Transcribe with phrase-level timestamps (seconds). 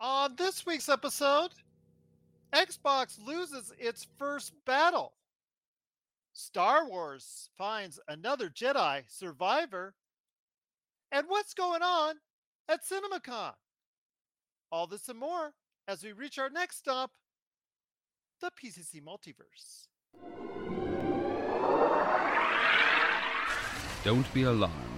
[0.00, 1.50] On this week's episode,
[2.54, 5.14] Xbox loses its first battle.
[6.32, 9.94] Star Wars finds another Jedi survivor.
[11.10, 12.14] And what's going on
[12.68, 13.54] at CinemaCon?
[14.70, 15.52] All this and more
[15.88, 17.10] as we reach our next stop,
[18.40, 19.88] the PCC Multiverse.
[24.04, 24.97] Don't be alarmed.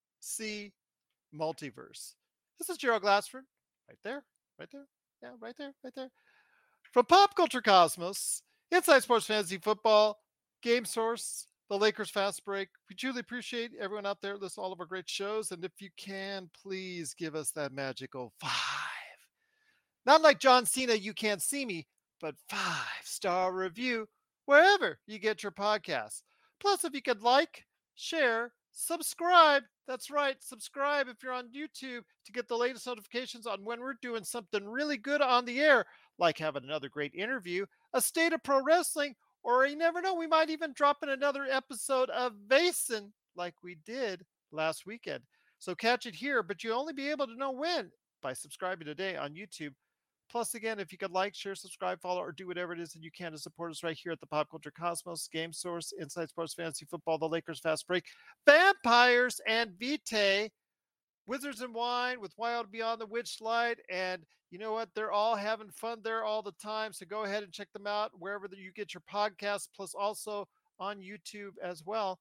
[0.21, 0.71] See
[1.35, 2.13] multiverse.
[2.57, 3.43] This is Gerald Glassford,
[3.89, 4.23] right there,
[4.59, 4.85] right there,
[5.21, 6.11] yeah, right there, right there.
[6.93, 10.19] From Pop Culture Cosmos, Inside Sports Fantasy Football,
[10.61, 12.69] Game Source, the Lakers Fast Break.
[12.89, 15.51] We truly appreciate everyone out there listening to all of our great shows.
[15.51, 18.51] And if you can, please give us that magical five.
[20.05, 21.87] Not like John Cena, you can't see me,
[22.19, 24.07] but five star review
[24.45, 26.21] wherever you get your podcasts.
[26.59, 29.63] Plus, if you could like, share, subscribe.
[29.91, 33.95] That's right, subscribe if you're on YouTube to get the latest notifications on when we're
[34.01, 35.85] doing something really good on the air,
[36.17, 40.27] like having another great interview, a state of pro wrestling, or you never know, we
[40.27, 45.23] might even drop in another episode of Vason like we did last weekend.
[45.59, 49.17] So catch it here, but you'll only be able to know when by subscribing today
[49.17, 49.73] on YouTube.
[50.31, 53.03] Plus, again, if you could like, share, subscribe, follow, or do whatever it is that
[53.03, 56.29] you can to support us right here at the Pop Culture Cosmos, Game Source, Inside
[56.29, 58.05] Sports Fantasy Football, The Lakers Fast Break,
[58.47, 60.49] Vampires, and Vitae,
[61.27, 63.75] Wizards and Wine with Wild Beyond the Witchlight.
[63.89, 64.89] And you know what?
[64.95, 66.93] They're all having fun there all the time.
[66.93, 70.47] So go ahead and check them out wherever you get your podcasts, plus also
[70.79, 72.19] on YouTube as well.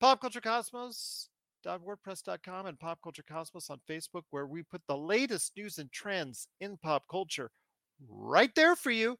[0.00, 1.29] Pop Culture Cosmos,
[1.64, 6.48] wordpress.com and pop culture cosmos on facebook where we put the latest news and trends
[6.60, 7.50] in pop culture
[8.08, 9.16] right there for you.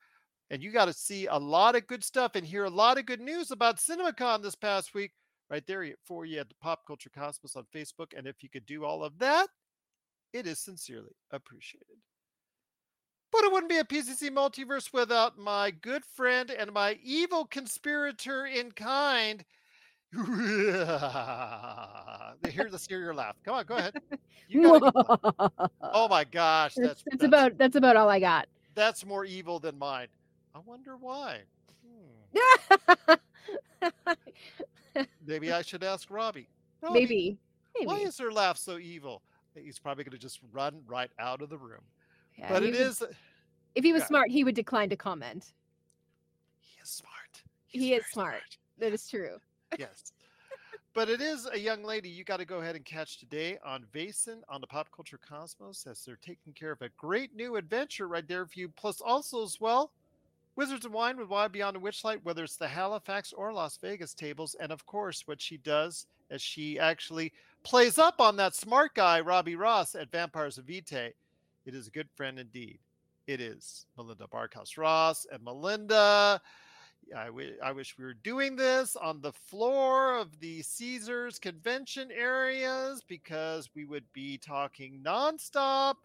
[0.50, 3.06] And you got to see a lot of good stuff and hear a lot of
[3.06, 5.12] good news about cinemacon this past week
[5.48, 8.16] right there for you at the pop culture cosmos on facebook.
[8.16, 9.48] And if you could do all of that
[10.32, 11.98] it is sincerely appreciated.
[13.32, 18.46] But it wouldn't be a pcc multiverse without my good friend and my evil conspirator
[18.46, 19.44] in kind
[20.12, 20.24] Hear
[22.68, 23.36] the scare laugh.
[23.44, 23.94] Come on, go ahead.
[25.92, 28.48] Oh my gosh, that's, that's, that's about that's about all I got.
[28.74, 30.08] that's more evil than mine.
[30.54, 31.42] I wonder why.
[32.34, 33.14] Hmm.
[35.26, 36.48] Maybe I should ask Robbie.
[36.82, 37.38] Robbie, Maybe.
[37.74, 37.86] Maybe.
[37.86, 39.22] Why is her laugh so evil?
[39.54, 41.82] He's probably going to just run right out of the room.
[42.36, 43.04] Yeah, but it was- is.
[43.76, 44.06] If he was yeah.
[44.08, 45.52] smart, he would decline to comment.
[46.58, 47.42] He is smart.
[47.68, 48.58] He is very smart.
[48.78, 49.36] That is true.
[49.78, 50.12] Yes.
[50.92, 53.84] But it is a young lady you got to go ahead and catch today on
[53.94, 58.08] Vason on the Pop Culture Cosmos as they're taking care of a great new adventure
[58.08, 58.68] right there for you.
[58.68, 59.92] Plus, also as well,
[60.56, 64.14] Wizards of Wine with Wild Beyond the Witchlight, whether it's the Halifax or Las Vegas
[64.14, 64.56] tables.
[64.58, 67.32] And of course, what she does as she actually
[67.62, 71.12] plays up on that smart guy, Robbie Ross, at Vampires of Vitae.
[71.66, 72.78] It is a good friend indeed.
[73.26, 76.40] It is Melinda Barkhouse Ross and Melinda.
[77.16, 83.68] I wish we were doing this on the floor of the Caesars convention areas because
[83.74, 85.96] we would be talking nonstop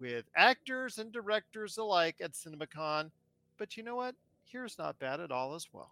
[0.00, 3.10] with actors and directors alike at CinemaCon.
[3.56, 4.14] But you know what?
[4.44, 5.90] Here's not bad at all as well.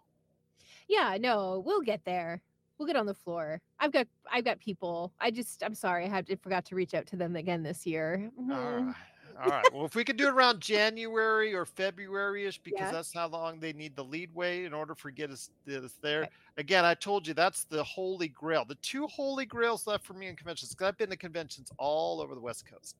[0.87, 2.41] Yeah, no, we'll get there.
[2.77, 3.61] We'll get on the floor.
[3.79, 5.11] I've got I've got people.
[5.19, 7.85] I just I'm sorry, I had I forgot to reach out to them again this
[7.85, 8.29] year.
[8.37, 8.87] All mm-hmm.
[8.87, 8.95] right.
[9.39, 9.73] All right.
[9.73, 12.91] Well, if we could do it around January or February ish, because Yeah.
[12.91, 16.21] that's how long they need the leadway in order for get us, get us there.
[16.21, 16.31] Right.
[16.57, 18.65] Again, I told you that's the holy grail.
[18.65, 20.73] The two holy grails left for me in conventions.
[20.73, 22.95] Because I've been to conventions all over the West Coast.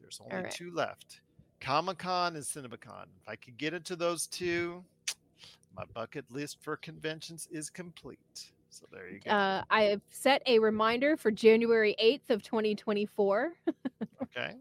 [0.00, 0.52] There's only right.
[0.52, 1.20] two left:
[1.60, 3.06] Comic Con and CinemaCon.
[3.22, 4.84] If I could get into those two,
[5.76, 8.52] my bucket list for conventions is complete.
[8.70, 9.30] So there you go.
[9.30, 13.52] Uh, I have set a reminder for January 8th of 2024.
[14.22, 14.54] okay.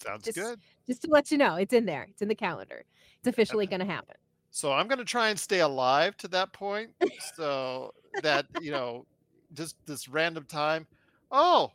[0.00, 0.60] Sounds just- good.
[0.86, 2.06] Just to let you know, it's in there.
[2.10, 2.84] It's in the calendar.
[3.18, 4.14] It's officially going to happen.
[4.50, 6.90] So I'm going to try and stay alive to that point.
[7.34, 7.92] So
[8.22, 9.04] that, you know,
[9.54, 10.86] just this random time.
[11.30, 11.72] Oh,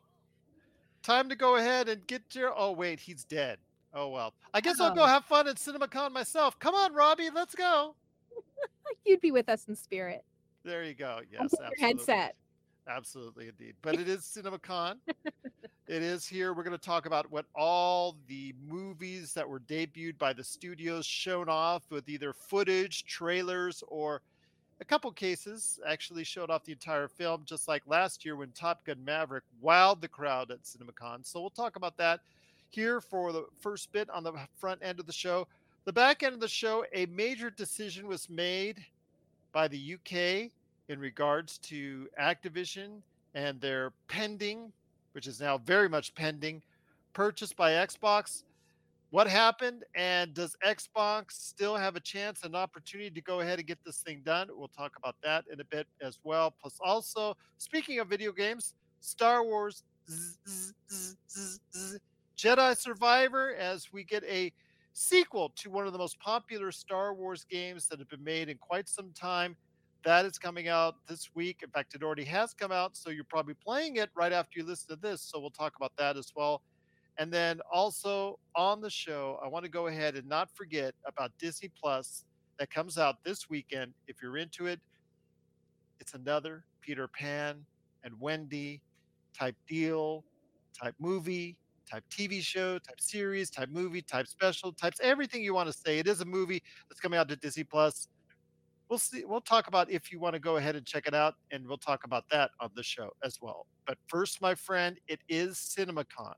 [1.03, 2.51] time to go ahead and get your.
[2.57, 3.59] Oh, wait, he's dead.
[3.93, 4.33] Oh, well.
[4.55, 5.07] I guess I'll go Oh.
[5.07, 6.57] have fun at CinemaCon myself.
[6.57, 7.93] Come on, Robbie, let's go.
[9.05, 10.23] You'd be with us in spirit.
[10.63, 11.19] There you go.
[11.31, 11.79] Yes, absolutely.
[11.79, 12.35] headset.
[12.87, 13.75] Absolutely, indeed.
[13.83, 14.95] But it is CinemaCon.
[15.87, 16.53] It is here.
[16.53, 21.05] We're going to talk about what all the movies that were debuted by the studios
[21.05, 24.21] shown off with either footage, trailers, or
[24.79, 28.85] a couple cases actually showed off the entire film, just like last year when Top
[28.85, 31.25] Gun Maverick wowed the crowd at CinemaCon.
[31.25, 32.21] So we'll talk about that
[32.69, 35.47] here for the first bit on the front end of the show.
[35.85, 38.83] The back end of the show, a major decision was made
[39.51, 40.49] by the UK
[40.87, 43.01] in regards to Activision
[43.35, 44.71] and their pending,
[45.13, 46.61] which is now very much pending,
[47.13, 48.43] purchase by Xbox.
[49.11, 49.83] What happened?
[49.95, 54.01] And does Xbox still have a chance, an opportunity to go ahead and get this
[54.01, 54.49] thing done?
[54.51, 56.51] We'll talk about that in a bit as well.
[56.51, 59.83] Plus, also, speaking of video games, Star Wars
[62.37, 64.51] Jedi Survivor, as we get a
[64.93, 68.57] sequel to one of the most popular Star Wars games that have been made in
[68.57, 69.55] quite some time.
[70.03, 71.61] That is coming out this week.
[71.63, 72.97] In fact, it already has come out.
[72.97, 75.21] So you're probably playing it right after you listen to this.
[75.21, 76.61] So we'll talk about that as well.
[77.17, 81.31] And then also on the show, I want to go ahead and not forget about
[81.39, 82.25] Disney Plus
[82.59, 83.93] that comes out this weekend.
[84.07, 84.79] If you're into it,
[85.99, 87.65] it's another Peter Pan
[88.03, 88.81] and Wendy
[89.37, 90.23] type deal,
[90.77, 91.55] type movie,
[91.89, 95.99] type TV show, type series, type movie, type special, types everything you want to say.
[95.99, 98.07] It is a movie that's coming out to Disney Plus
[98.93, 101.33] we'll see we'll talk about if you want to go ahead and check it out
[101.49, 103.65] and we'll talk about that on the show as well.
[103.87, 106.35] But first my friend it is cinemacon.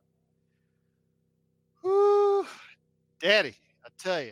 [1.81, 2.47] Whew,
[3.19, 3.55] daddy
[3.85, 4.31] i tell you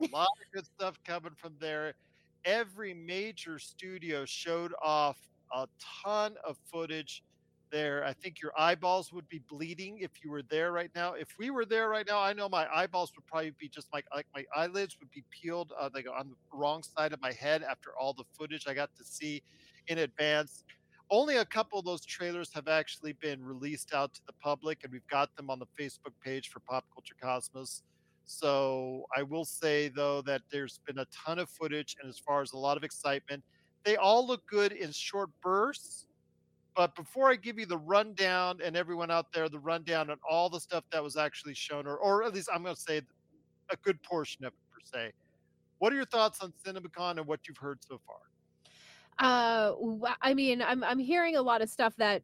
[0.00, 1.94] a lot of good stuff coming from there.
[2.44, 5.18] Every major studio showed off
[5.52, 5.66] a
[6.04, 7.24] ton of footage
[7.70, 8.04] there.
[8.04, 11.14] I think your eyeballs would be bleeding if you were there right now.
[11.14, 14.04] If we were there right now, I know my eyeballs would probably be just like
[14.14, 17.62] like my eyelids would be peeled uh, like on the wrong side of my head
[17.62, 19.42] after all the footage I got to see
[19.88, 20.64] in advance.
[21.10, 24.92] Only a couple of those trailers have actually been released out to the public, and
[24.92, 27.82] we've got them on the Facebook page for Pop Culture Cosmos.
[28.24, 32.42] So I will say though that there's been a ton of footage, and as far
[32.42, 33.44] as a lot of excitement,
[33.84, 36.05] they all look good in short bursts
[36.76, 40.50] but before I give you the rundown and everyone out there, the rundown on all
[40.50, 43.00] the stuff that was actually shown, or, or at least I'm going to say
[43.70, 45.12] a good portion of it per se,
[45.78, 48.16] what are your thoughts on CinemaCon and what you've heard so far?
[49.18, 49.72] Uh,
[50.20, 52.22] I mean, I'm I'm hearing a lot of stuff that,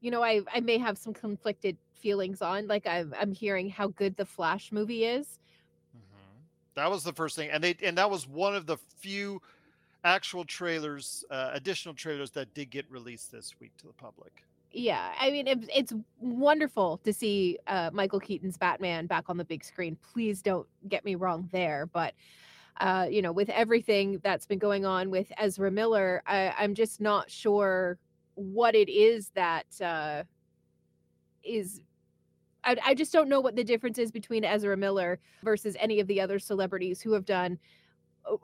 [0.00, 2.68] you know, I I may have some conflicted feelings on.
[2.68, 5.26] Like I'm I'm hearing how good the Flash movie is.
[5.96, 6.42] Mm-hmm.
[6.76, 9.42] That was the first thing, and they and that was one of the few
[10.04, 14.44] actual trailers, uh, additional trailers that did get released this week to the public.
[14.70, 19.44] Yeah, I mean it, it's wonderful to see uh, Michael Keaton's Batman back on the
[19.44, 19.96] big screen.
[20.12, 22.14] Please don't get me wrong there, but
[22.80, 27.00] uh, you know, with everything that's been going on with Ezra Miller, I, I'm just
[27.00, 27.98] not sure
[28.34, 30.22] what it is that uh,
[31.42, 31.80] is
[32.62, 36.06] I, I, just don't know what the difference is between Ezra Miller versus any of
[36.06, 37.58] the other celebrities who have done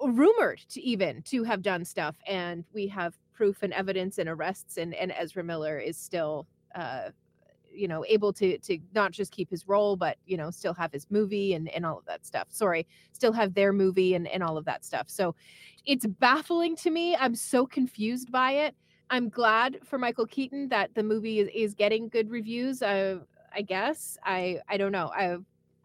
[0.00, 4.76] rumored to even to have done stuff and we have proof and evidence and arrests
[4.76, 7.10] and and Ezra Miller is still uh
[7.72, 10.92] you know able to to not just keep his role but you know still have
[10.92, 12.46] his movie and and all of that stuff.
[12.50, 15.08] Sorry still have their movie and and all of that stuff.
[15.08, 15.34] So
[15.84, 17.16] it's baffling to me.
[17.16, 18.74] I'm so confused by it.
[19.10, 23.18] I'm glad for michael keaton that the movie is, is getting good reviews uh,
[23.54, 24.16] i guess.
[24.24, 25.10] I i don't know.
[25.14, 25.36] I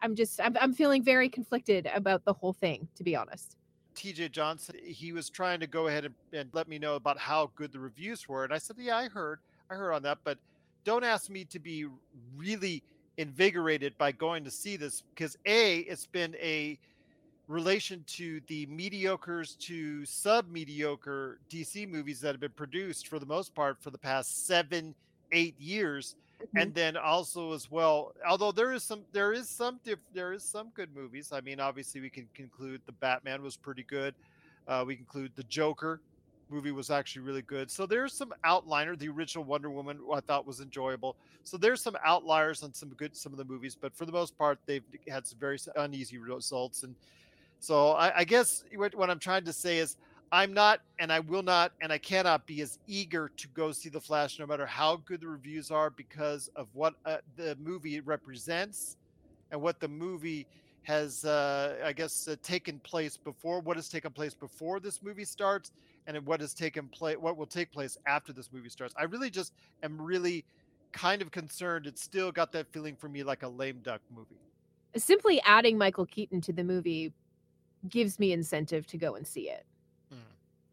[0.02, 3.56] i'm just I'm, I'm feeling very conflicted about the whole thing to be honest
[4.00, 7.50] TJ Johnson, he was trying to go ahead and, and, let me know about how
[7.54, 8.44] good the reviews were.
[8.44, 9.40] And I said, Yeah, I heard.
[9.70, 10.38] I heard on that, but
[10.84, 11.86] don't ask me to be
[12.34, 12.82] really
[13.18, 16.78] invigorated by going to see this because A, it's been a
[17.46, 23.26] relation to the mediocres to sub mediocre DC movies that have been produced for the
[23.26, 24.94] most part for the past seven,
[25.30, 26.58] eight years Mm-hmm.
[26.58, 30.42] And then also as well, although there is some there is some diff, there is
[30.42, 31.32] some good movies.
[31.32, 34.14] I mean, obviously we can conclude the Batman was pretty good.
[34.66, 36.00] Uh, we conclude the Joker
[36.50, 37.70] movie was actually really good.
[37.70, 38.98] So there's some outliner.
[38.98, 41.16] The original Wonder Woman I thought was enjoyable.
[41.44, 44.36] So there's some outliers on some good some of the movies, but for the most
[44.36, 46.82] part, they've had some very uneasy results.
[46.82, 46.94] And
[47.60, 49.96] so I, I guess what, what I'm trying to say is
[50.32, 53.88] I'm not, and I will not, and I cannot be as eager to go see
[53.88, 58.00] The Flash, no matter how good the reviews are, because of what uh, the movie
[58.00, 58.96] represents
[59.50, 60.46] and what the movie
[60.82, 63.60] has, uh, I guess, uh, taken place before.
[63.60, 65.72] What has taken place before this movie starts,
[66.06, 68.94] and what has taken place, what will take place after this movie starts.
[68.96, 70.44] I really just am really
[70.92, 71.88] kind of concerned.
[71.88, 74.40] It's still got that feeling for me like a lame duck movie.
[74.96, 77.12] Simply adding Michael Keaton to the movie
[77.88, 79.64] gives me incentive to go and see it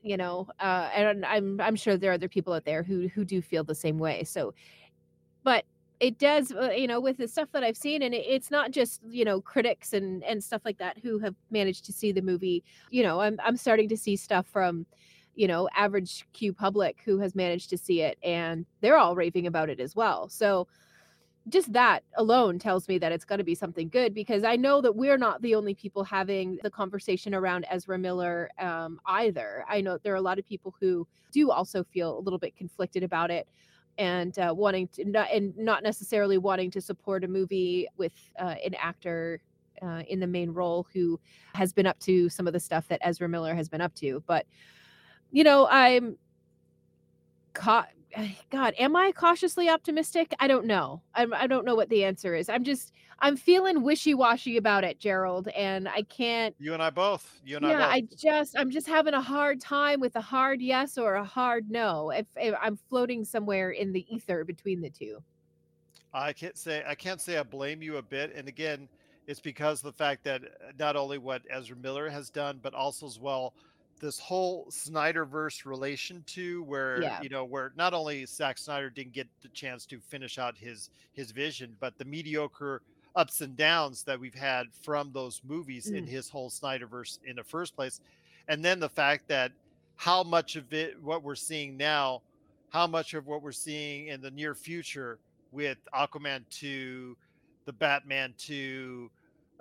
[0.04, 3.26] you know uh and i'm i'm sure there are other people out there who who
[3.26, 4.54] do feel the same way so
[5.44, 5.66] but
[6.00, 8.72] it does uh, you know with the stuff that i've seen and it, it's not
[8.72, 12.22] just you know critics and and stuff like that who have managed to see the
[12.22, 14.86] movie you know i'm i'm starting to see stuff from
[15.36, 19.48] you know average q public who has managed to see it and they're all raving
[19.48, 20.68] about it as well so
[21.50, 24.82] just that alone tells me that it's going to be something good because I know
[24.82, 29.64] that we're not the only people having the conversation around Ezra Miller um, either.
[29.70, 32.56] I know there are a lot of people who do also feel a little bit
[32.56, 33.48] conflicted about it
[33.98, 38.56] and uh, wanting to not and not necessarily wanting to support a movie with uh,
[38.64, 39.42] an actor
[39.82, 41.20] uh, in the main role who
[41.54, 44.24] has been up to some of the stuff that Ezra Miller has been up to.
[44.28, 44.46] But
[45.32, 46.18] you know, I'm
[47.54, 47.90] caught.
[48.50, 50.34] God, am I cautiously optimistic?
[50.40, 51.02] I don't know.
[51.14, 52.50] I'm, I don't know what the answer is.
[52.50, 56.56] I'm just I'm feeling wishy washy about it, Gerald, and I can't.
[56.60, 57.40] You and I both.
[57.46, 60.62] You and yeah, I I just I'm just having a hard time with a hard
[60.62, 62.12] yes or a hard no.
[62.12, 65.20] If, if I'm floating somewhere in the ether between the two.
[66.14, 68.34] I can't say I can't say I blame you a bit.
[68.36, 68.88] And again,
[69.28, 73.06] it's because the fact that uh, not only what Ezra Miller has done, but also
[73.06, 73.54] as well
[74.00, 77.20] this whole Snyderverse relation to where Yeah.
[77.20, 80.90] you know where not only Zack Snyder didn't get the chance to finish out his
[81.14, 82.84] his vision, but the mediocre
[83.16, 86.08] ups and downs that we've had from those movies in Mm.
[86.08, 88.00] his whole Snyderverse in the first place,
[88.48, 89.54] and then the fact that
[89.96, 92.22] how much of it what we're seeing now,
[92.70, 95.20] how much of what we're seeing in the near future
[95.52, 97.18] with Aquaman 2,
[97.66, 99.12] the Batman 2,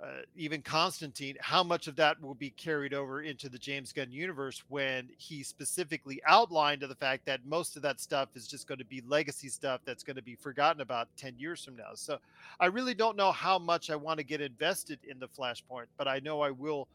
[0.01, 4.11] uh, even Constantine, how much of that will be carried over into the James Gunn
[4.11, 8.77] universe when he specifically outlined the fact that most of that stuff is just going
[8.77, 11.95] to be legacy stuff that's going to be forgotten about 10 years from now.
[11.95, 12.19] So
[12.59, 16.07] I really don't know how much I want to get invested in the Flashpoint, but
[16.07, 16.87] I know I will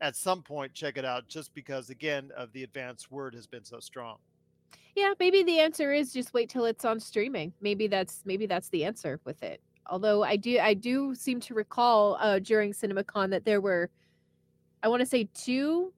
[0.00, 3.64] at some point check it out just because, again, of the advanced word has been
[3.64, 4.16] so strong.
[4.96, 7.52] Yeah, maybe the answer is just wait till it's on streaming.
[7.60, 9.60] Maybe that's maybe that's the answer with it.
[9.90, 13.90] Although I do I do seem to recall uh during CinemaCon that there were
[14.82, 15.92] I want to say two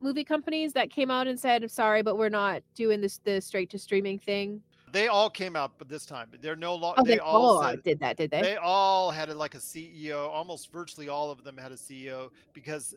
[0.00, 3.68] movie companies that came out and said, "Sorry, but we're not doing this the straight
[3.70, 4.62] to streaming thing."
[4.92, 7.00] They all came out, but this time they're no longer.
[7.00, 8.42] Oh, they, they all all said did that, did they?
[8.42, 10.28] they all had a, like a CEO.
[10.28, 12.94] Almost virtually all of them had a CEO because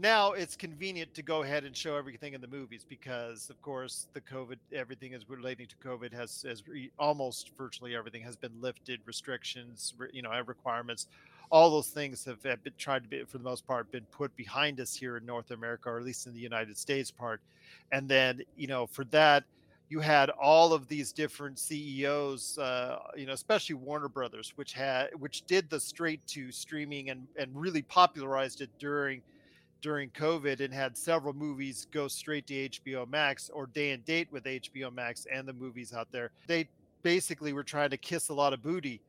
[0.00, 4.08] now it's convenient to go ahead and show everything in the movies because, of course,
[4.14, 6.62] the COVID, everything is relating to COVID has, has
[6.98, 11.06] almost virtually everything has been lifted, restrictions, re- you know, requirements.
[11.50, 14.34] All those things have, have been tried to be, for the most part, been put
[14.36, 17.40] behind us here in North America, or at least in the United States part.
[17.92, 19.44] And then, you know, for that,
[19.90, 25.08] you had all of these different CEOs, uh, you know, especially Warner Brothers, which had
[25.18, 29.20] which did the straight to streaming and and really popularized it during
[29.80, 34.28] during COVID and had several movies go straight to HBO Max or day and date
[34.30, 36.30] with HBO Max and the movies out there.
[36.46, 36.68] They
[37.02, 39.00] basically were trying to kiss a lot of booty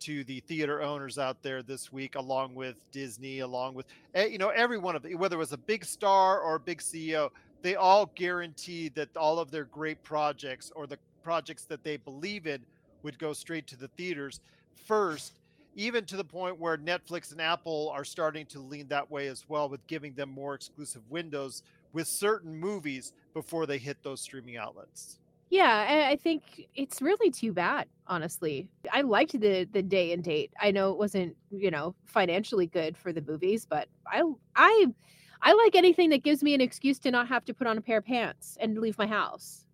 [0.00, 4.38] to the theater owners out there this week, along with Disney, along with eh, you
[4.38, 7.30] know every one of the, whether it was a big star or a big CEO,
[7.62, 12.46] they all guaranteed that all of their great projects or the projects that they believe
[12.46, 12.60] in
[13.02, 14.40] would go straight to the theaters
[14.86, 15.39] first
[15.74, 19.48] even to the point where Netflix and Apple are starting to lean that way as
[19.48, 21.62] well with giving them more exclusive windows
[21.92, 25.18] with certain movies before they hit those streaming outlets.
[25.50, 28.68] Yeah, I think it's really too bad, honestly.
[28.92, 30.52] I liked the the day and date.
[30.60, 34.22] I know it wasn't, you know, financially good for the movies, but I
[34.54, 34.86] I
[35.42, 37.80] I like anything that gives me an excuse to not have to put on a
[37.80, 39.66] pair of pants and leave my house.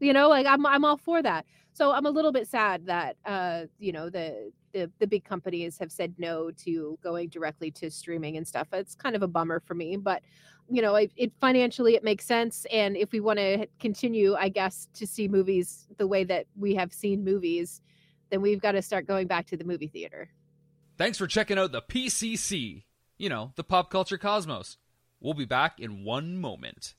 [0.00, 1.46] You know, like I'm I'm all for that.
[1.72, 5.78] So I'm a little bit sad that uh, you know, the the the big companies
[5.78, 8.68] have said no to going directly to streaming and stuff.
[8.72, 10.22] It's kind of a bummer for me, but
[10.68, 14.48] you know, it, it financially it makes sense and if we want to continue, I
[14.48, 17.80] guess, to see movies the way that we have seen movies,
[18.30, 20.28] then we've got to start going back to the movie theater.
[20.98, 22.84] Thanks for checking out the PCC.
[23.16, 24.76] You know, the pop culture cosmos.
[25.20, 26.95] We'll be back in one moment.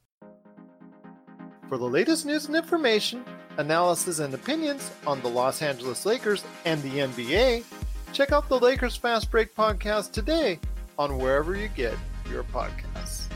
[1.70, 3.26] For the latest news and information,
[3.58, 7.66] analysis and opinions on the Los Angeles Lakers and the NBA,
[8.14, 10.60] check out the Lakers Fast Break podcast today
[10.98, 11.96] on wherever you get
[12.32, 13.27] your podcasts.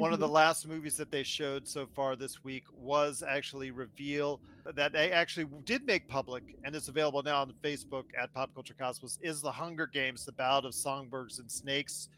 [0.00, 4.40] One of the last movies that they showed so far this week was actually Reveal
[4.74, 8.74] that they actually did make public and it's available now on Facebook at Pop Culture
[8.78, 12.08] Cosmos is The Hunger Games, The Ballad of Songbirds and Snakes,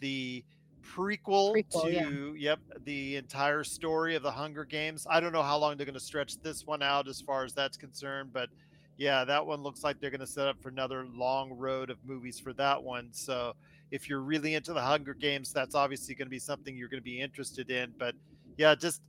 [0.00, 0.44] the
[0.82, 2.08] prequel, Prequel, yeah.
[2.08, 5.06] to yep, the entire story of the Hunger Games.
[5.08, 7.52] I don't know how long they're going to stretch this one out as far as
[7.52, 8.48] that's concerned, but
[8.96, 11.98] yeah, that one looks like they're going to set up for another long road of
[12.04, 13.08] movies for that one.
[13.12, 13.54] So
[13.90, 17.00] if you're really into the Hunger Games, that's obviously going to be something you're going
[17.00, 17.92] to be interested in.
[17.98, 18.14] But
[18.56, 19.02] yeah, just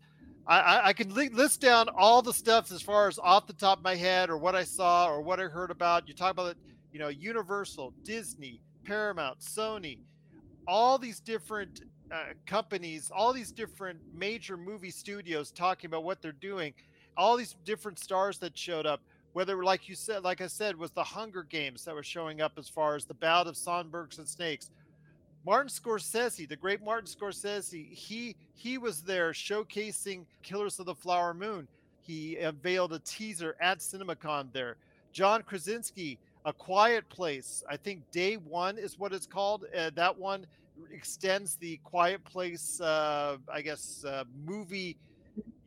[0.48, 3.84] I, I, can list down all the stuff as far as off the top of
[3.84, 6.08] my head or what I saw or what I heard about.
[6.08, 6.58] You talk about it,
[6.92, 10.00] you know, Universal, Disney, Paramount, Sony,
[10.68, 16.32] all these different uh, companies, all these different major movie studios talking about what they're
[16.32, 16.74] doing,
[17.16, 19.02] all these different stars that showed up.
[19.34, 22.54] Whether, like you said, like I said, was the Hunger Games that were showing up
[22.58, 24.72] as far as the bout of Songbirds and Snakes,
[25.46, 31.34] Martin Scorsese, the great Martin Scorsese, he he was there showcasing Killers of the Flower
[31.34, 31.68] Moon.
[32.02, 34.76] He unveiled a teaser at CinemaCon there.
[35.14, 37.64] John Krasinski, A Quiet Place.
[37.70, 39.66] I think Day One is what it's called.
[39.76, 40.46] Uh, that one
[40.92, 44.98] extends the Quiet Place, uh, I guess, uh, movie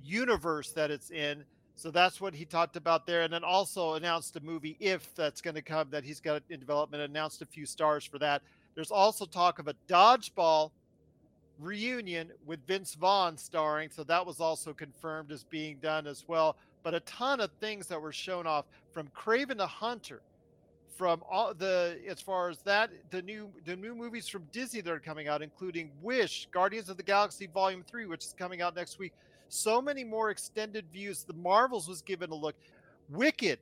[0.04, 1.44] universe that it's in.
[1.76, 5.40] So that's what he talked about there, and then also announced a movie if that's
[5.40, 7.02] going to come that he's got in development.
[7.02, 8.42] Announced a few stars for that.
[8.74, 10.70] There's also talk of a dodgeball
[11.58, 13.90] reunion with Vince Vaughn starring.
[13.90, 16.56] So that was also confirmed as being done as well.
[16.82, 20.20] But a ton of things that were shown off from Kraven the Hunter,
[20.96, 24.90] from all the as far as that the new the new movies from Disney that
[24.90, 28.76] are coming out, including Wish, Guardians of the Galaxy Volume Three, which is coming out
[28.76, 29.12] next week.
[29.48, 31.24] So many more extended views.
[31.24, 32.56] The Marvels was given a look.
[33.08, 33.58] Wicked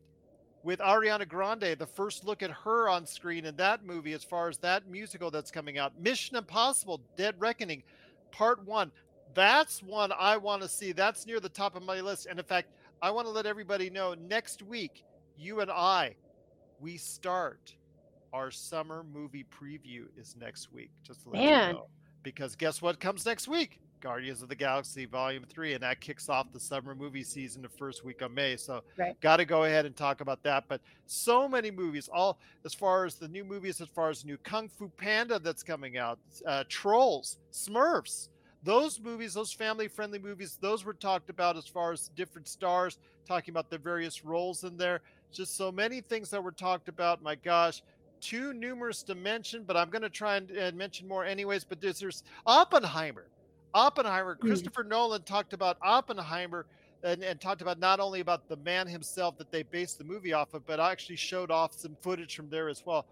[0.63, 4.49] with Ariana Grande, the first look at her on screen in that movie, as far
[4.49, 6.01] as that musical that's coming out.
[6.01, 7.83] Mission Impossible Dead Reckoning,
[8.31, 8.93] Part One.
[9.35, 10.93] That's one I want to see.
[10.93, 12.27] That's near the top of my list.
[12.27, 12.69] And in fact,
[13.01, 15.05] I want to let everybody know next week,
[15.37, 16.15] you and I,
[16.81, 17.75] we start
[18.33, 20.91] our summer movie preview is next week.
[21.03, 21.69] Just to let Man.
[21.69, 21.87] you know.
[22.23, 23.81] Because guess what comes next week?
[24.03, 27.69] Guardians of the Galaxy Volume 3, and that kicks off the summer movie season the
[27.69, 28.57] first week of May.
[28.57, 29.19] So, right.
[29.21, 30.65] got to go ahead and talk about that.
[30.69, 34.37] But so many movies, all as far as the new movies, as far as new
[34.39, 38.29] Kung Fu Panda that's coming out, uh, Trolls, Smurfs,
[38.65, 42.99] those movies, those family friendly movies, those were talked about as far as different stars,
[43.27, 45.01] talking about the various roles in there.
[45.33, 47.23] Just so many things that were talked about.
[47.23, 47.83] My gosh,
[48.21, 51.65] too numerous to mention, but I'm going to try and, and mention more anyways.
[51.65, 53.27] But there's, there's Oppenheimer
[53.75, 54.41] Oppenheimer, mm.
[54.41, 54.89] Christopher mm.
[54.89, 56.67] Nolan talked about Oppenheimer
[57.03, 60.33] and, and, talked about not only about the man himself that they based the movie
[60.33, 63.07] off of, but actually showed off some footage from there as well.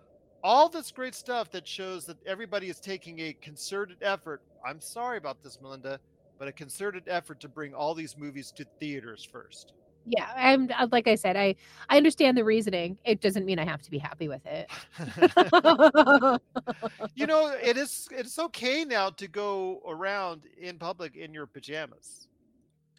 [0.44, 4.42] All this great stuff that shows that everybody is taking a concerted effort.
[4.66, 5.98] I'm sorry about this, Melinda,
[6.38, 9.74] but a concerted effort to bring all these movies to theaters first
[10.10, 11.54] yeah i'm uh, like i said i
[11.88, 14.70] i understand the reasoning it doesn't mean i have to be happy with it.
[17.14, 22.28] You know it is it's okay now to go around in public in your pajamas.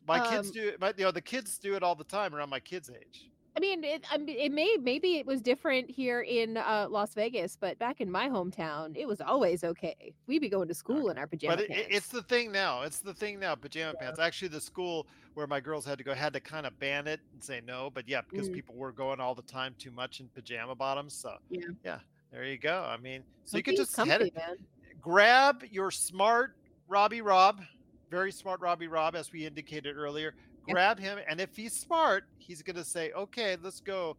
[0.08, 2.50] My um, kids do my, you know the kids do it all the time around
[2.50, 6.22] my kids age I mean, it, I mean, it may maybe it was different here
[6.22, 10.14] in uh, Las Vegas, but back in my hometown, it was always okay.
[10.28, 11.84] We'd be going to school in our pajama but pants.
[11.88, 12.84] But it's the thing now.
[12.84, 13.56] It's the thing now.
[13.56, 14.06] Pajama yeah.
[14.06, 14.20] pants.
[14.20, 17.20] Actually, the school where my girls had to go had to kind of ban it
[17.34, 17.90] and say no.
[17.94, 18.54] But yeah, because mm.
[18.54, 21.14] people were going all the time too much in pajama bottoms.
[21.14, 22.00] So yeah, yeah.
[22.32, 22.86] There you go.
[22.88, 24.56] I mean, so you could just comfy, head it, man.
[25.02, 26.56] grab your smart
[26.88, 27.62] Robbie Rob,
[28.10, 30.36] very smart Robbie Rob, as we indicated earlier
[30.70, 34.18] grab him, and if he's smart, he's going to say, "Okay, let's go,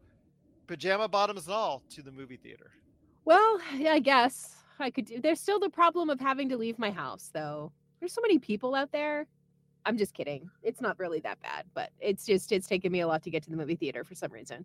[0.67, 2.71] pajama bottoms and all, to the movie theater."
[3.25, 5.07] Well, yeah, I guess I could.
[5.07, 5.21] Do.
[5.21, 7.73] There's still the problem of having to leave my house, though.
[8.01, 9.27] There's so many people out there.
[9.85, 10.49] I'm just kidding.
[10.63, 13.43] It's not really that bad, but it's just it's taken me a lot to get
[13.45, 14.65] to the movie theater for some reason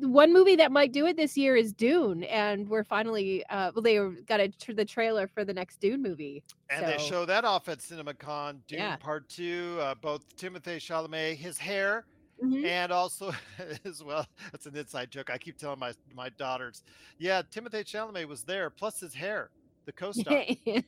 [0.00, 3.82] one movie that might do it this year is Dune, and we're finally uh, well,
[3.82, 6.90] they got a the trailer for the next Dune movie, and so.
[6.90, 8.58] they show that off at CinemaCon.
[8.66, 8.96] Dune yeah.
[8.96, 12.04] Part Two, uh, both Timothée Chalamet, his hair.
[12.44, 12.66] Mm-hmm.
[12.66, 13.32] And also,
[13.86, 15.30] as well, that's an inside joke.
[15.30, 16.82] I keep telling my my daughters,
[17.18, 19.48] yeah, Timothée Chalamet was there, plus his hair,
[19.86, 20.44] the co-star.
[20.66, 20.82] yeah,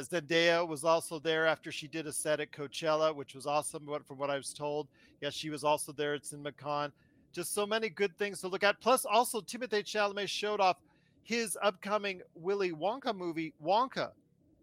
[0.00, 3.84] Zendaya was also there after she did a set at Coachella, which was awesome.
[3.86, 4.88] But from what I was told,
[5.20, 6.90] yeah, she was also there at CinemaCon
[7.34, 8.80] just so many good things to look at.
[8.80, 10.76] Plus, also Timothée Chalamet showed off
[11.22, 14.10] his upcoming Willy Wonka movie, Wonka.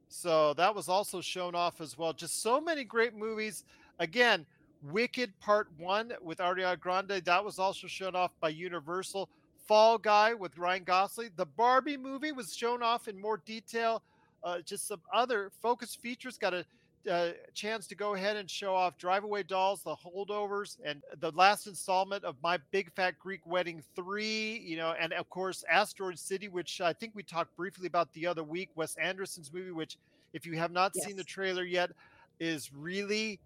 [0.10, 2.14] So that was also shown off as well.
[2.14, 3.64] Just so many great movies.
[4.00, 4.46] Again,
[4.84, 7.22] Wicked Part One with Ariana Grande.
[7.24, 9.30] That was also shown off by Universal.
[9.68, 11.30] Fall Guy with Ryan Gosling.
[11.36, 14.02] The Barbie movie was shown off in more detail.
[14.44, 16.38] Uh, just some other focus features.
[16.38, 16.66] Got a
[17.10, 21.32] uh, chance to go ahead and show off Drive Away Dolls, The Holdovers, and the
[21.32, 26.20] last installment of My Big Fat Greek Wedding 3, you know, and of course Asteroid
[26.20, 29.98] City, which I think we talked briefly about the other week, Wes Anderson's movie, which,
[30.34, 31.06] if you have not yes.
[31.06, 31.92] seen the trailer yet,
[32.40, 33.40] is really,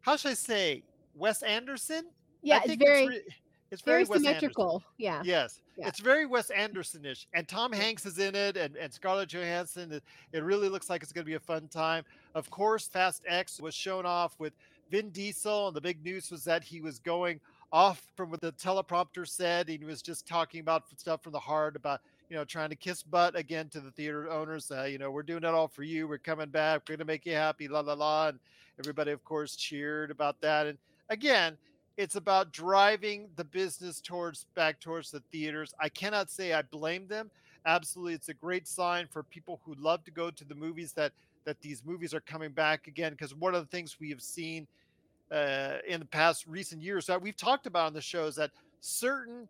[0.00, 0.82] how should I say,
[1.14, 2.06] Wes Anderson?
[2.42, 3.04] Yeah, it's very.
[3.04, 3.34] It's, re-
[3.72, 4.82] It's very, very, symmetrical.
[4.98, 5.22] Yeah.
[5.24, 5.88] Yes, Yeah.
[5.88, 9.90] it's very Wes Anderson-ish, and Tom Hanks is in it, and, and Scarlett Johansson.
[9.92, 12.04] It, it really looks like it's going to be a fun time.
[12.34, 14.52] Of course, Fast X was shown off with
[14.90, 17.40] Vin Diesel, and the big news was that he was going
[17.72, 19.68] off from what the teleprompter said.
[19.68, 23.02] He was just talking about stuff from the heart, about you know trying to kiss
[23.02, 24.70] butt again to the theater owners.
[24.70, 26.06] Uh, you know, we're doing it all for you.
[26.06, 26.82] We're coming back.
[26.82, 27.68] We're going to make you happy.
[27.68, 28.28] La la la.
[28.28, 28.38] And
[28.78, 30.66] everybody, of course, cheered about that.
[30.66, 30.76] And
[31.08, 31.56] again,
[31.96, 35.74] it's about driving the business towards back towards the theaters.
[35.80, 37.30] I cannot say I blame them.
[37.66, 41.12] Absolutely, it's a great sign for people who love to go to the movies that
[41.44, 43.12] that these movies are coming back again.
[43.12, 44.66] Because one of the things we have seen
[45.30, 48.50] uh, in the past recent years that we've talked about on the show is that
[48.80, 49.48] certain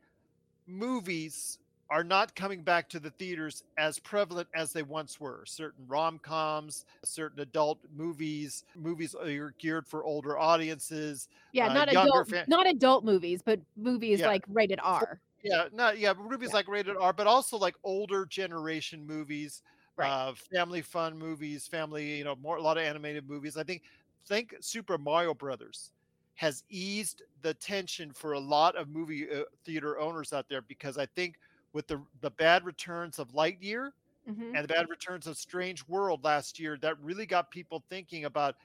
[0.66, 1.58] movies
[1.92, 5.44] are not coming back to the theaters as prevalent as they once were.
[5.46, 11.28] Certain rom coms, certain adult movies, movies are geared for older audiences.
[11.52, 14.28] Yeah, uh, not adult, fa- not adult movies, but movies Yeah.
[14.28, 15.20] like rated R.
[15.42, 16.54] Yeah, not yeah, movies Yeah.
[16.54, 19.62] like rated R, but also like older generation movies,
[19.96, 20.08] Right.
[20.08, 23.56] uh, family fun movies, family, you know, more a lot of animated movies.
[23.56, 23.82] I think
[24.26, 25.90] think Super Mario Brothers
[26.36, 30.96] has eased the tension for a lot of movie uh, theater owners out there because
[30.96, 31.36] I think
[31.72, 33.92] with the the bad returns of Lightyear
[34.26, 34.56] Mhm.
[34.56, 38.56] and the bad returns of Strange World last year, that really got people thinking about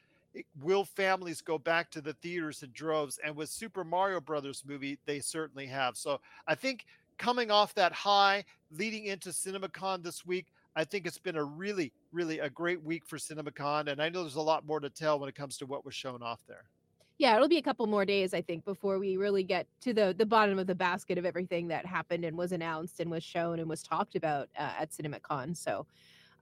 [0.60, 3.18] will families go back to the theaters in droves?
[3.20, 5.98] And with Super Mario Brothers movie, they certainly have.
[5.98, 6.86] So I think
[7.18, 11.94] coming off that high, leading into CinemaCon this week, I think it's been a really,
[12.12, 15.20] really a great week for CinemaCon, and I know there's a lot more to tell
[15.20, 16.70] when it comes to what was shown off there.
[17.18, 20.14] Yeah, it'll be a couple more days, I think, before we really get to the
[20.18, 23.60] the bottom of the basket of everything that happened and was announced and was shown
[23.60, 25.58] and was talked about uh, at CinemaCon.
[25.58, 25.88] So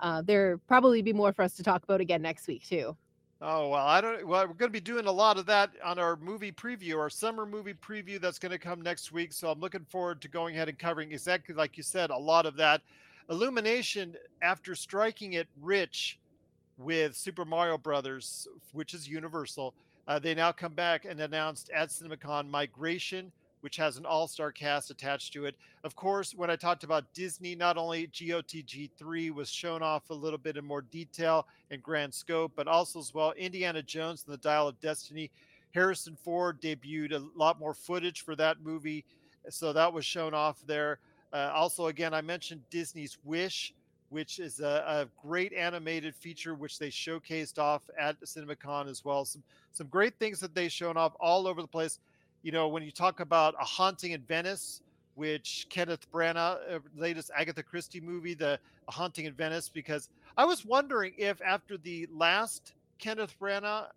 [0.01, 2.97] uh, there probably be more for us to talk about again next week too.
[3.41, 4.27] Oh well, I don't.
[4.27, 7.09] Well, we're going to be doing a lot of that on our movie preview, our
[7.09, 9.31] summer movie preview that's going to come next week.
[9.33, 12.45] So I'm looking forward to going ahead and covering exactly like you said, a lot
[12.45, 12.81] of that.
[13.29, 16.19] Illumination, after striking it rich
[16.77, 19.73] with Super Mario Brothers, which is Universal,
[20.07, 24.91] uh, they now come back and announced at CinemaCon Migration, which has an all-star cast
[24.91, 25.55] attached to it.
[25.83, 30.37] Of course, when I talked about Disney, not only GOTG3 was shown off a little
[30.37, 34.37] bit in more detail and grand scope, but also as well Indiana Jones and the
[34.37, 35.31] Dial of Destiny.
[35.73, 39.03] Harrison Ford debuted a lot more footage for that movie,
[39.49, 40.99] so that was shown off there.
[41.33, 43.73] Uh, also, again, I mentioned Disney's Wish,
[44.15, 49.25] which is a, a great animated feature which they showcased off at CinemaCon as well.
[49.25, 51.99] Some some great things that they've shown off all over the place.
[52.41, 54.79] You know, when you talk about a haunting in Venice,
[55.15, 60.45] which Kenneth Branagh, uh, latest Agatha Christie movie, the a haunting in Venice, because I
[60.45, 63.87] was wondering if after the last Kenneth Branagh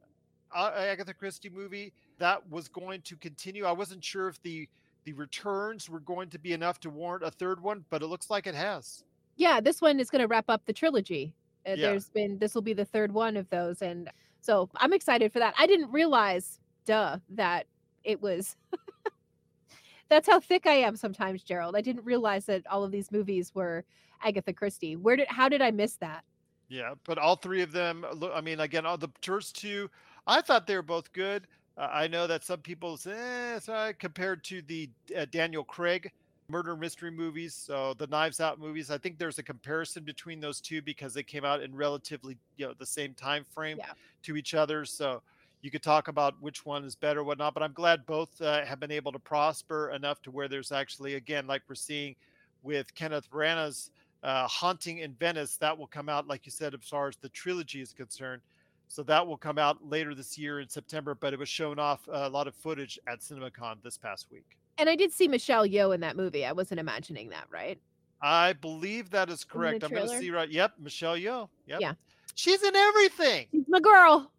[0.53, 3.67] uh, Agatha Christie movie that was going to continue.
[3.67, 4.69] I wasn't sure if the
[5.05, 8.31] the returns were going to be enough to warrant a third one, but it looks
[8.31, 9.05] like it has.
[9.39, 11.35] Yeah, this one is going to wrap up the trilogy.
[11.67, 11.91] Uh, Yeah.
[11.91, 15.39] There's been this will be the third one of those, and so I'm excited for
[15.39, 15.55] that.
[15.59, 17.67] I didn't realize, duh, that
[18.05, 18.57] it was.
[20.09, 21.77] That's how thick I am sometimes, Gerald.
[21.77, 23.85] I didn't realize that all of these movies were
[24.23, 24.97] Agatha Christie.
[24.97, 26.25] Where did how did I miss that?
[26.69, 28.05] Yeah, but all three of them.
[28.35, 29.91] I mean, again, all the first two,
[30.27, 31.47] I thought they were both good.
[31.77, 35.27] Uh, I know that some people say eh, it's all right compared to the uh,
[35.31, 36.11] Daniel Craig
[36.51, 38.91] murder mystery movies, so the Knives Out movies.
[38.91, 42.67] I think there's a comparison between those two because they came out in relatively, you
[42.67, 43.93] know, the same time frame Yeah.
[44.23, 44.87] to each other.
[44.87, 45.23] So
[45.61, 47.53] you could talk about which one is better, whatnot.
[47.53, 51.15] But I'm glad both uh, have been able to prosper enough to where there's actually,
[51.17, 52.17] again, like we're seeing
[52.63, 53.91] with Kenneth Branagh's
[54.23, 57.29] uh, Haunting in Venice, that will come out, like you said, as far as the
[57.29, 58.41] trilogy is concerned.
[58.89, 62.09] So that will come out later this year in September, but it was shown off
[62.11, 64.57] a lot of footage at CinemaCon this past week.
[64.79, 66.45] And I did see Michelle Yeoh in that movie.
[66.47, 67.81] I wasn't imagining that, right?
[68.21, 69.85] I believe that is correct.
[69.85, 70.49] I'm going to see right.
[70.49, 71.49] Yep, Michelle Yeoh.
[71.67, 71.81] Yep.
[71.81, 71.93] Yeah.
[72.35, 73.47] She's in everything.
[73.53, 74.33] She's my girl.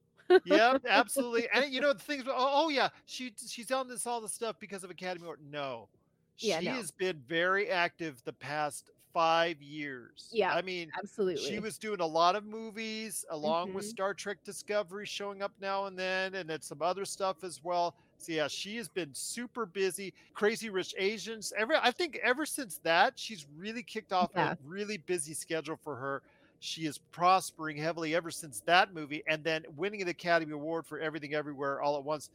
[0.45, 1.47] yep, absolutely.
[1.53, 2.23] And you know the things.
[2.27, 5.39] Oh, oh yeah, she she's on this all the stuff because of Academy Award.
[5.49, 5.89] No,
[6.35, 6.71] she Yeah, no.
[6.71, 10.29] has been very active the past five years.
[10.31, 11.43] Yeah, I mean, Absolutely.
[11.43, 13.89] she was doing a lot of movies along with Mhm.
[13.89, 17.95] Star Trek Discovery showing up now and then, and then some other stuff as well.
[18.19, 20.13] So yeah, she has been super busy.
[20.33, 21.53] Crazy Rich Asians.
[21.57, 24.51] Ever, I think ever since that, she's really kicked off Yeah.
[24.51, 26.21] a really busy schedule for her.
[26.59, 30.99] She is prospering heavily ever since that movie, and then winning an Academy Award for
[30.99, 32.29] Everything Everywhere All at Once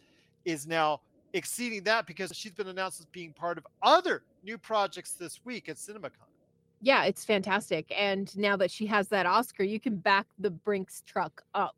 [0.47, 1.03] is now
[1.35, 5.69] exceeding that because she's been announced as being part of other new projects this week
[5.69, 6.13] at CinemaCon.
[6.81, 7.93] yeah, it's fantastic.
[7.95, 11.77] And now that she has that Oscar, you can back the Brinks truck up.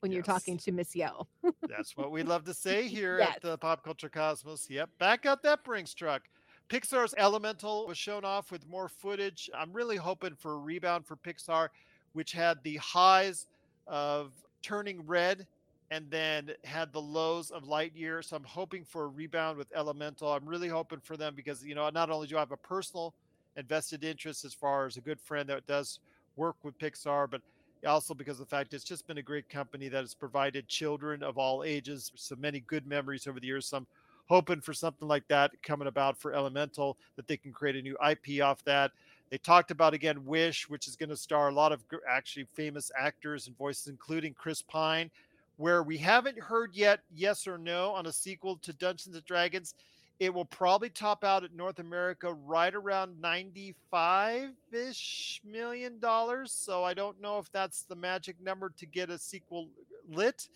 [0.00, 1.26] When you're talking to Miss Yeoh.
[1.68, 3.36] That's what we love to say here Yes.
[3.36, 4.68] at the Pop Culture Cosmos.
[4.70, 6.22] Yep, back up that Brinks truck.
[6.68, 9.48] Pixar's Elemental was shown off with more footage.
[9.56, 11.68] I'm really hoping for a rebound for Pixar,
[12.12, 13.46] which had the highs
[13.86, 14.32] of
[14.62, 15.46] turning red
[15.92, 18.24] and then had the lows of Lightyear.
[18.24, 20.32] So I'm hoping for a rebound with Elemental.
[20.32, 23.14] I'm really hoping for them because, you know, not only do I have a personal
[23.56, 26.00] invested interest as far as a good friend that does
[26.34, 27.40] work with Pixar, but
[27.86, 31.22] also because of the fact it's just been a great company that has provided children
[31.22, 33.66] of all ages so many good memories over the years.
[33.66, 33.86] So I'm
[34.26, 37.96] hoping for something like that coming about for Elemental that they can create a new
[38.08, 38.92] IP off that.
[39.30, 42.90] They talked about again Wish, which is going to star a lot of actually famous
[42.96, 45.10] actors and voices, including Chris Pine.
[45.58, 49.74] Where we haven't heard yet, yes or no, on a sequel to Dungeons and Dragons,
[50.18, 56.52] it will probably top out at North America right around 95 ish million dollars.
[56.52, 59.68] So I don't know if that's the magic number to get a sequel
[60.08, 60.48] lit,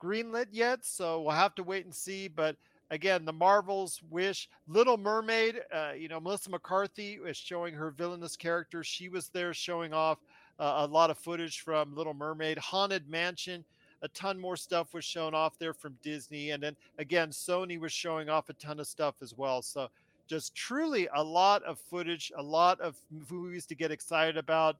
[0.00, 0.84] greenlit yet.
[0.84, 2.28] So we'll have to wait and see.
[2.28, 2.56] But
[2.90, 8.36] again, the Marvels wish Little Mermaid, uh, you know, Melissa McCarthy is showing her villainous
[8.36, 8.84] character.
[8.84, 10.18] She was there showing off
[10.60, 13.64] uh, a lot of footage from Little Mermaid, Haunted Mansion
[14.02, 16.50] a ton more stuff was shown off there from Disney.
[16.50, 19.62] And then again, Sony was showing off a ton of stuff as well.
[19.62, 19.88] So
[20.26, 22.96] just truly a lot of footage, a lot of
[23.30, 24.76] movies to get excited about.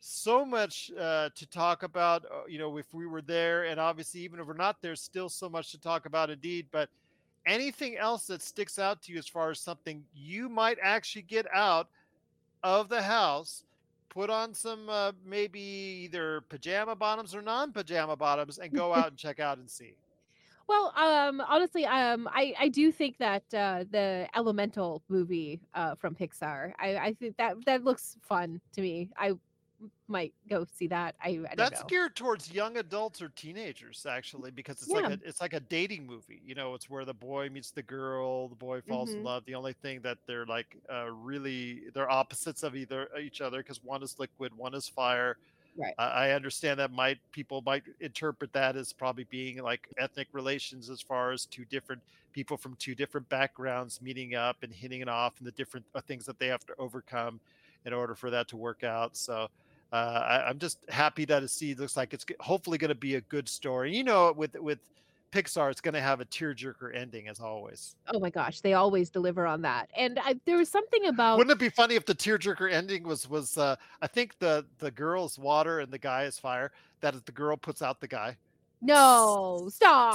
[0.00, 4.20] So much uh, to talk about, uh, you know, if we were there, and obviously,
[4.22, 6.66] even if we're not there, still so much to talk about indeed.
[6.72, 6.88] But
[7.46, 11.46] anything else that sticks out to you as far as something you might actually get
[11.54, 11.88] out
[12.64, 13.62] of the house
[14.12, 19.16] put on some uh, maybe either pajama bottoms or non-pajama bottoms and go out and
[19.16, 19.94] check out and see
[20.68, 26.14] Well, um, honestly, um, I I do think that uh, the Elemental movie uh, from
[26.14, 29.10] Pixar, I I think that that looks fun to me.
[29.16, 29.32] I
[30.08, 31.16] might go see that.
[31.20, 31.82] I, I that's know.
[31.82, 34.94] geared towards young adults or teenagers actually because it's Yeah.
[34.94, 37.82] like a it's like a dating movie you know it's where the boy meets the
[37.82, 39.22] girl the boy falls in Mhm.
[39.22, 43.58] love the only thing that they're like uh, really they're opposites of either each other
[43.58, 45.36] because one is liquid one is fire
[45.76, 45.96] Right.
[45.98, 50.90] I I understand that might people might interpret that as probably being like ethnic relations
[50.90, 55.08] as far as two different people from two different backgrounds meeting up and hitting it
[55.08, 57.40] off and the different uh, things that they have to overcome
[57.84, 59.16] in order for that to work out.
[59.16, 59.48] So uh,
[59.96, 63.20] I, I'm just happy that a seed looks like it's hopefully going to be a
[63.22, 63.94] good story.
[63.94, 64.78] You know, with with
[65.32, 67.96] Pixar, it's going to have a tearjerker ending as always.
[68.12, 69.88] Oh my gosh, they always deliver on that.
[69.96, 73.28] And I, there was something about Wouldn't it be funny if the tearjerker ending was
[73.28, 76.72] was uh, I think the the girl's water and the guy is fire.
[77.00, 78.36] That is the girl puts out the guy.
[78.80, 80.14] no, stop,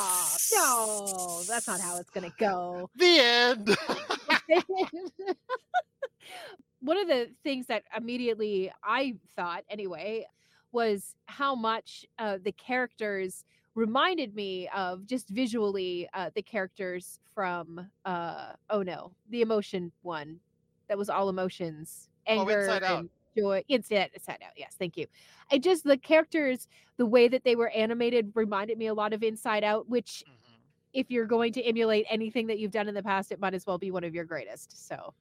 [0.53, 2.89] no, that's not how it's gonna go.
[2.95, 3.77] The end.
[6.79, 10.27] One of the things that immediately I thought, anyway,
[10.71, 17.91] was how much uh, the characters reminded me of just visually uh, the characters from
[18.05, 20.41] uh, oh no, the emotion one
[20.87, 23.63] that was all emotions, Oh, anger, and joy.
[23.67, 24.53] Inside, inside out.
[24.55, 25.07] Yes, thank you.
[25.51, 29.23] I just the characters, the way that they were animated, reminded me a lot of
[29.23, 30.67] Inside Out, which Mhm.
[30.93, 33.65] if you're going to emulate anything that you've done in the past, it might as
[33.65, 34.87] well be one of your greatest.
[34.87, 35.13] So,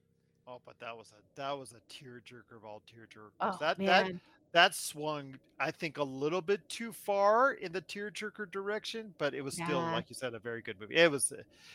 [0.49, 3.31] Oh, but that was a that was a tearjerker of all tearjerkers.
[3.41, 4.21] oh that that man,
[4.53, 9.43] that swung, I think, a little bit too far in the tearjerker direction, but it
[9.43, 9.93] was still, Yeah.
[9.93, 10.95] like you said, a very good movie.
[10.97, 11.33] It was,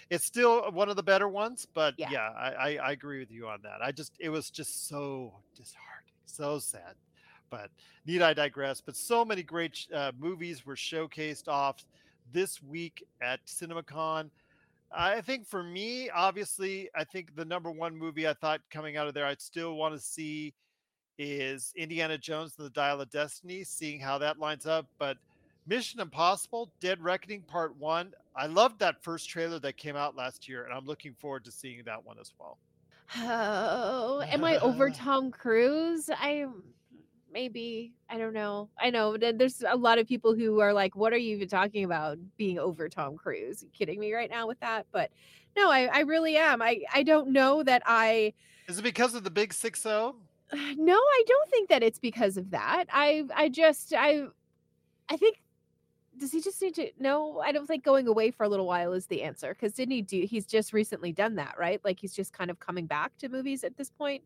[0.10, 2.10] it's still one of the better ones, but Yeah.
[2.10, 3.84] yeah, I, I, I agree with you on that.
[3.84, 6.96] I just, it was just so disheartening, so sad.
[7.52, 7.70] But
[8.06, 8.82] need I digress?
[8.82, 11.86] But so many great uh, movies were showcased off
[12.32, 14.30] this week at CinemaCon.
[14.94, 19.08] I think for me, obviously, I think the number one movie I thought coming out
[19.08, 20.54] of there, I'd still want to see
[21.18, 24.88] is Indiana Jones and the Dial of Destiny, seeing how that lines up.
[24.98, 25.18] But
[25.68, 30.50] Mission Impossible Dead Reckoning Part 1, I loved that first trailer that came out last
[30.50, 32.58] year, and I'm looking forward to seeing that one as well.
[33.18, 36.10] oh, am I over Tom Cruise?
[36.10, 36.48] I
[37.32, 38.70] maybe I don't know.
[38.80, 41.84] I know there's a lot of people who are like, "What are you even talking
[41.84, 42.18] about?
[42.38, 43.64] Being over Tom Cruise?
[43.64, 45.12] you kidding me right now with that?" But
[45.56, 46.62] no, I, I really am.
[46.62, 48.34] I I don't know that I.
[48.68, 50.16] Is it because of the big six oh
[50.78, 52.86] No, I don't think that it's because of that.
[52.92, 54.26] I I just I
[55.10, 55.42] I think
[56.18, 58.94] does he just need to no, I don't think going away for a little while
[58.94, 61.82] is the answer because didn't he do he's just recently done that, right?
[61.84, 64.24] Like he's just kind of coming back to movies at this point.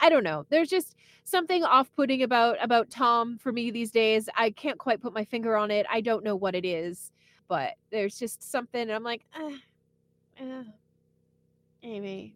[0.00, 0.46] I don't know.
[0.48, 4.28] There's just something off-putting about about Tom for me these days.
[4.36, 5.86] I can't quite put my finger on it.
[5.90, 7.12] I don't know what it is,
[7.48, 9.50] but there's just something I'm like, uh,
[10.42, 10.64] uh,
[11.82, 12.34] Amy.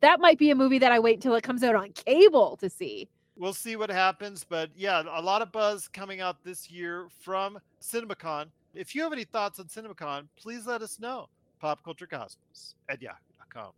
[0.00, 2.70] That might be a movie that I wait until it comes out on cable to
[2.70, 3.08] see.
[3.36, 7.58] We'll see what happens, but yeah, a lot of buzz coming out this year from
[7.82, 8.46] CinemaCon.
[8.74, 11.28] If you have any thoughts on CinemaCon, please let us know.
[11.60, 13.72] PopCultureCosmos at yahoo.com.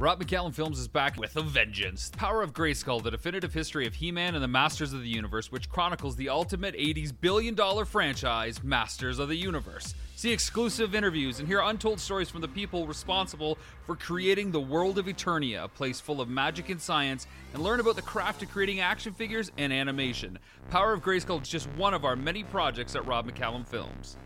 [0.00, 2.10] Rob McCallum Films is back with a vengeance.
[2.16, 5.52] Power of Grayskull, the definitive history of He Man and the Masters of the Universe,
[5.52, 9.94] which chronicles the ultimate 80s billion dollar franchise, Masters of the Universe.
[10.16, 14.98] See exclusive interviews and hear untold stories from the people responsible for creating the world
[14.98, 18.50] of Eternia, a place full of magic and science, and learn about the craft of
[18.50, 20.38] creating action figures and animation.
[20.70, 24.16] Power of Grayskull is just one of our many projects at Rob McCallum Films.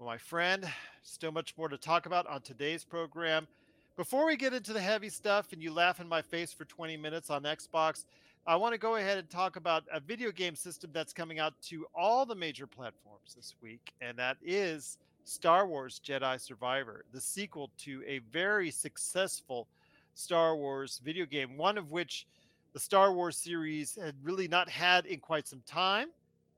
[0.00, 0.68] Well, my friend,
[1.02, 3.46] still much more to talk about on today's program.
[4.00, 6.96] Before we get into the heavy stuff and you laugh in my face for 20
[6.96, 8.06] minutes on Xbox,
[8.46, 11.52] I want to go ahead and talk about a video game system that's coming out
[11.64, 17.20] to all the major platforms this week, and that is Star Wars Jedi Survivor, the
[17.20, 19.68] sequel to a very successful
[20.14, 22.26] Star Wars video game, one of which
[22.72, 26.08] the Star Wars series had really not had in quite some time,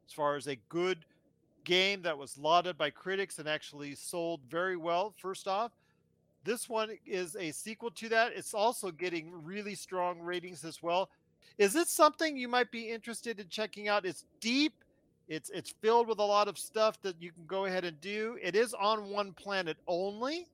[0.07, 1.05] as far as a good
[1.65, 5.73] game that was lauded by critics and actually sold very well, first off.
[6.45, 8.33] This one is a sequel to that.
[8.35, 11.09] It's also getting really strong ratings as well.
[11.59, 14.05] Is this something you might be interested in checking out?
[14.05, 14.73] It's deep.
[15.29, 18.39] It's it's filled with a lot of stuff that you can go ahead and do.
[18.43, 20.49] It is on one planet only,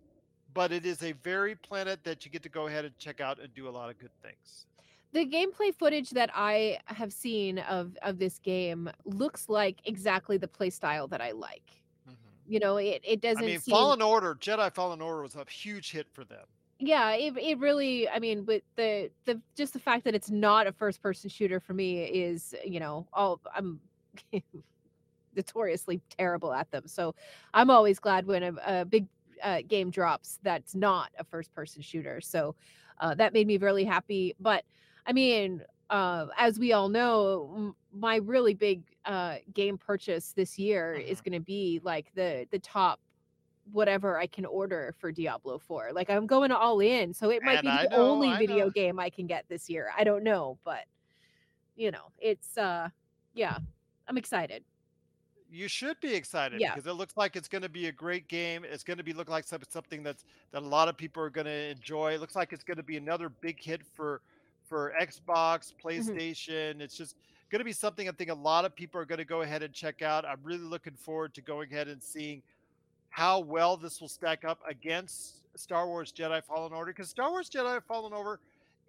[0.52, 3.40] but it is a very planet that you get to go ahead and check out
[3.40, 4.66] and do a lot of good things.
[5.12, 10.48] The gameplay footage that I have seen of of this game looks like exactly the
[10.48, 11.80] play style that I like.
[12.48, 15.46] You know, it it doesn't I mean, seem Fallen Order, Jedi Fallen Order was a
[15.48, 16.46] huge hit for them.
[16.80, 20.66] yeah, it it really I mean, but the the just the fact that it's not
[20.66, 23.80] a first person shooter for me is, you know, all I'm
[25.34, 26.86] notoriously terrible at them.
[26.86, 27.14] So
[27.54, 29.08] I'm always glad when a, a big
[29.42, 32.20] uh, game drops that's not a first person shooter.
[32.20, 32.56] So
[32.98, 34.34] uh, that made me really happy.
[34.40, 34.64] But
[35.06, 40.58] I mean, uh, as we all know, m- my really big uh, game purchase this
[40.58, 41.24] year is Mhm.
[41.24, 43.00] going to be like the the top
[43.72, 45.92] whatever I can order for Diablo 4.
[45.92, 48.66] Like I'm going all in, so it might And be the know, only I video
[48.66, 48.70] know.
[48.70, 49.92] game I can get this year.
[49.96, 50.86] I don't know, but
[51.76, 52.90] you know, it's uh
[53.34, 53.58] yeah,
[54.08, 54.64] I'm excited.
[55.50, 56.74] You should be excited Yeah.
[56.74, 58.64] because it looks like it's going to be a great game.
[58.64, 61.46] It's going to be look like something that's that a lot of people are going
[61.46, 62.12] to enjoy.
[62.14, 64.22] It looks like it's going to be another big hit for
[64.62, 66.22] for Xbox, Mhm.
[66.22, 66.82] PlayStation.
[66.82, 67.16] It's just
[67.50, 69.62] going to be something I think a lot of people are going to go ahead
[69.62, 70.24] and check out.
[70.24, 72.42] I'm really looking forward to going ahead and seeing
[73.10, 77.48] how well this will stack up against Star Wars Jedi Fallen Order because Star Wars
[77.48, 78.38] Jedi Fallen Order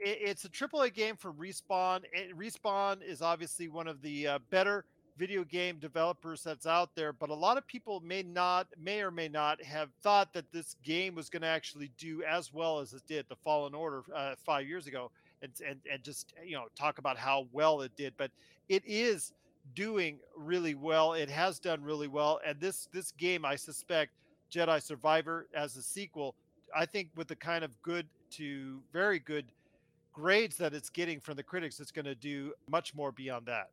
[0.02, 2.04] it's a AAA game from Respawn.
[2.16, 4.86] and Respawn is obviously one of the uh, better
[5.18, 9.12] video game developers that's out there, but a lot of people may not, may or
[9.12, 12.94] may not have thought that this game was going to actually do as well as
[12.94, 16.56] it did, the Fallen Order uh, five years ago, and and and just eh, you
[16.56, 18.14] know talk about how well it did.
[18.18, 18.32] But
[18.68, 19.34] it is
[19.76, 21.14] doing really well.
[21.14, 24.12] It has done really well, and this this game, I suspect,
[24.52, 26.36] Jedi Survivor as a sequel,
[26.76, 29.46] I think with the kind of good to very good
[30.14, 33.70] grades that it's getting from the critics, it's going to do much more beyond that.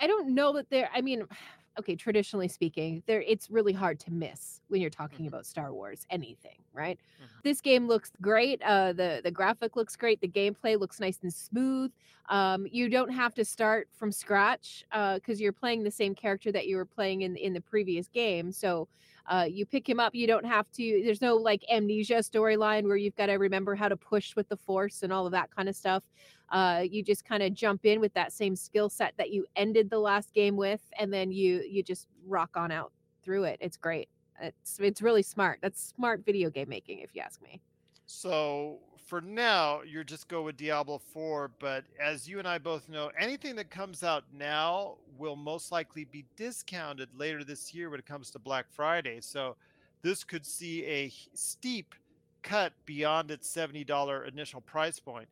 [0.00, 1.24] I don't know that there I mean,
[1.80, 5.28] okay, traditionally speaking, there it's really hard to miss when you're talking Mhm.
[5.28, 7.00] about Star Wars anything, right?
[7.18, 7.40] Mhm.
[7.42, 8.62] This game looks great.
[8.62, 11.92] Uh the the graphic looks great, the gameplay looks nice and smooth.
[12.28, 16.52] Um you don't have to start from scratch uh cuz you're playing the same character
[16.52, 18.52] that you were playing in in the previous game.
[18.52, 18.88] So
[19.26, 20.14] uh, you pick him up.
[20.14, 21.02] You don't have to.
[21.04, 24.56] There's no like amnesia storyline where you've got to remember how to push with the
[24.56, 26.04] force and all of that kind of stuff
[26.50, 29.90] uh, you just kind of jump in with that same skill set that you ended
[29.90, 33.76] the last game with and then you you just rock on out through it it's
[33.76, 34.08] great
[34.40, 37.60] it's it's really smart that's smart video game making if you ask me
[38.06, 42.88] So for now, you're just go with Diablo 4, but as you and I both
[42.88, 47.98] know, anything that comes out now will most likely be discounted later this year when
[47.98, 49.20] it comes to Black Friday.
[49.20, 49.56] So
[50.02, 51.94] this could see a steep
[52.42, 55.28] cut beyond its $70 initial price point.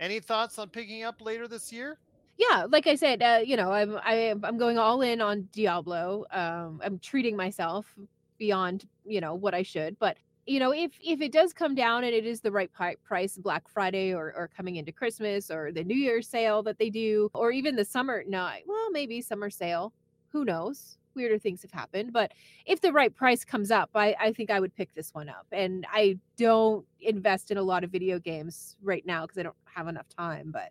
[0.00, 1.98] Any thoughts on picking up later this year?
[2.38, 6.24] yeah like i said uh, you know i'm I, i'm going all in on diablo
[6.30, 7.92] um i'm treating myself
[8.38, 12.04] beyond you know what i should but you know if if it does come down
[12.04, 12.70] and it is the right
[13.04, 16.88] price black friday or, or coming into christmas or the new year's sale that they
[16.88, 19.92] do or even the summer night well maybe summer sale
[20.28, 22.32] who knows weirder things have happened but
[22.64, 25.46] if the right price comes up i i think i would pick this one up
[25.52, 29.56] and i don't invest in a lot of video games right now because i don't
[29.66, 30.70] have enough time but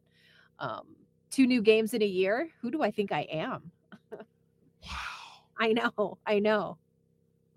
[0.59, 0.95] um
[1.29, 3.71] two new games in a year who do i think i am
[4.83, 4.89] Wow.
[5.57, 6.77] i know i know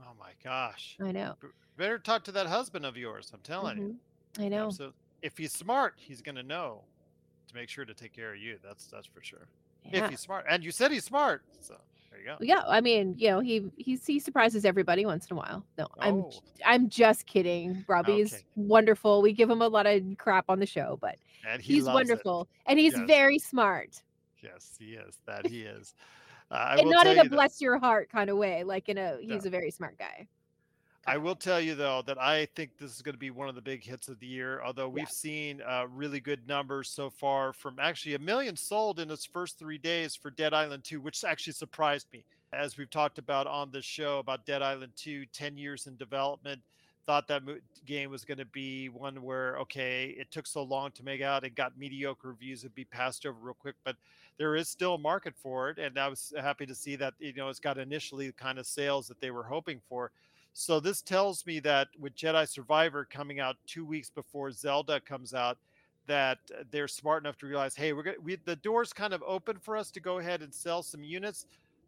[0.03, 0.97] Oh my gosh.
[1.01, 1.37] i know
[1.77, 3.31] Better talk to that husband of yours.
[3.33, 3.85] I'm telling you.
[3.85, 4.45] Mhm.
[4.45, 6.85] i know So if he's smart, he's going to know
[7.49, 8.59] to make sure to take care of you.
[8.63, 9.49] That's that's for sure.
[9.91, 10.05] Yeah.
[10.05, 11.77] If he's smart, and you said he's smart, so
[12.11, 12.37] there you go.
[12.41, 15.65] Yeah, I mean, you know, he he he surprises everybody once in a while.
[15.79, 16.33] No, I'm Oh.
[16.67, 17.85] I'm just kidding.
[17.89, 18.43] Robbie's Okay.
[18.57, 19.23] wonderful.
[19.23, 21.17] We give him a lot of crap on the show, but
[21.61, 22.13] he he's loves it.
[22.13, 23.07] wonderful and he's Yes.
[23.07, 24.03] very smart.
[24.43, 25.19] Yes, he is.
[25.27, 25.95] That he is.
[26.51, 28.99] Uh, and not in a you that- bless your heart kind of way, like in
[28.99, 29.49] a he's No.
[29.49, 30.27] a very smart guy.
[31.11, 33.55] I will tell you though that I think this is going to be one of
[33.55, 34.63] the big hits of the year.
[34.65, 39.11] Although we've seen uh, really good numbers so far from actually a million sold in
[39.11, 42.25] its first three days for Dead Island 2, which actually surprised me.
[42.53, 46.61] As we've talked about on the show about Dead Island 2, 10 years in development,
[47.07, 47.43] thought that
[47.87, 51.45] game was going to be one where, okay, it took so long to make out
[51.45, 53.75] and got mediocre reviews and be passed over real quick.
[53.85, 53.97] But
[54.39, 55.79] there is still a market for it.
[55.79, 58.67] And I was happy to see that, you know, it's got initially the kind of
[58.67, 60.11] sales that they were hoping for.
[60.53, 65.33] So this tells me that with Jedi Survivor coming out two weeks before Zelda comes
[65.33, 65.59] out,
[66.07, 69.23] that uh, they're smart enough to realize, hey, we're gonna we, the door's kind of
[69.27, 71.47] open for us to go ahead and sell some units,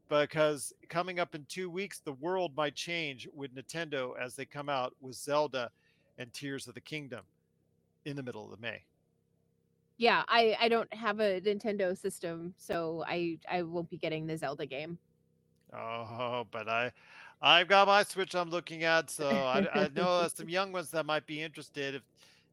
[0.08, 4.68] because coming up in two weeks, the world might change with Nintendo as they come
[4.68, 5.70] out with Zelda
[6.18, 7.22] and Tears of the Kingdom
[8.04, 8.82] in the middle of May.
[9.96, 14.36] Yeah, I I don't have a Nintendo system, so I I won't be getting the
[14.36, 14.98] Zelda game.
[15.74, 16.92] Oh, but I,
[17.42, 21.04] I've got my Switch I'm looking at, so I, I know some young ones that
[21.04, 22.02] might be interested, if,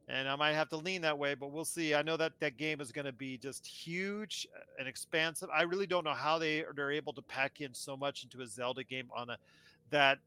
[0.08, 1.36] and I might have to lean that way.
[1.36, 1.94] But we'll see.
[1.94, 5.48] I know that that game is going to be just huge uh, and expansive.
[5.54, 8.48] I really don't know how they they're able to pack in so much into a
[8.48, 9.38] Zelda game on a
[9.92, 10.18] that.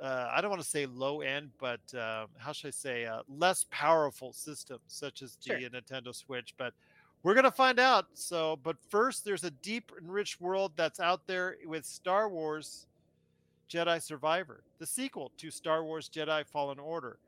[0.00, 3.20] Uh, I don't want to say low end, but uh, how should I say uh,
[3.28, 5.68] less powerful system such as the Sure.
[5.68, 6.54] Nintendo Switch.
[6.56, 6.72] But
[7.22, 8.06] we're gonna find out.
[8.14, 12.86] So, but first, there's a deep and rich world that's out there with Star Wars
[13.70, 17.18] Jedi Survivor, the sequel to Star Wars Jedi Fallen Order.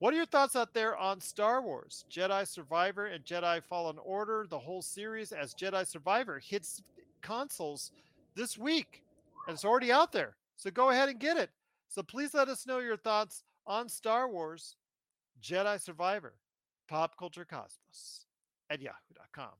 [0.00, 4.46] What are your thoughts out there on Star Wars Jedi Survivor and Jedi Fallen Order,
[4.50, 6.82] the whole series, as Jedi Survivor hits
[7.22, 7.92] consoles
[8.34, 9.04] this week,
[9.46, 10.34] and it's already out there.
[10.56, 11.50] So go ahead and get it.
[11.88, 14.74] So please let us know your thoughts on Star Wars
[15.40, 16.34] Jedi Survivor,
[16.88, 18.26] Pop Culture Cosmos
[18.70, 19.50] at yahoo.com.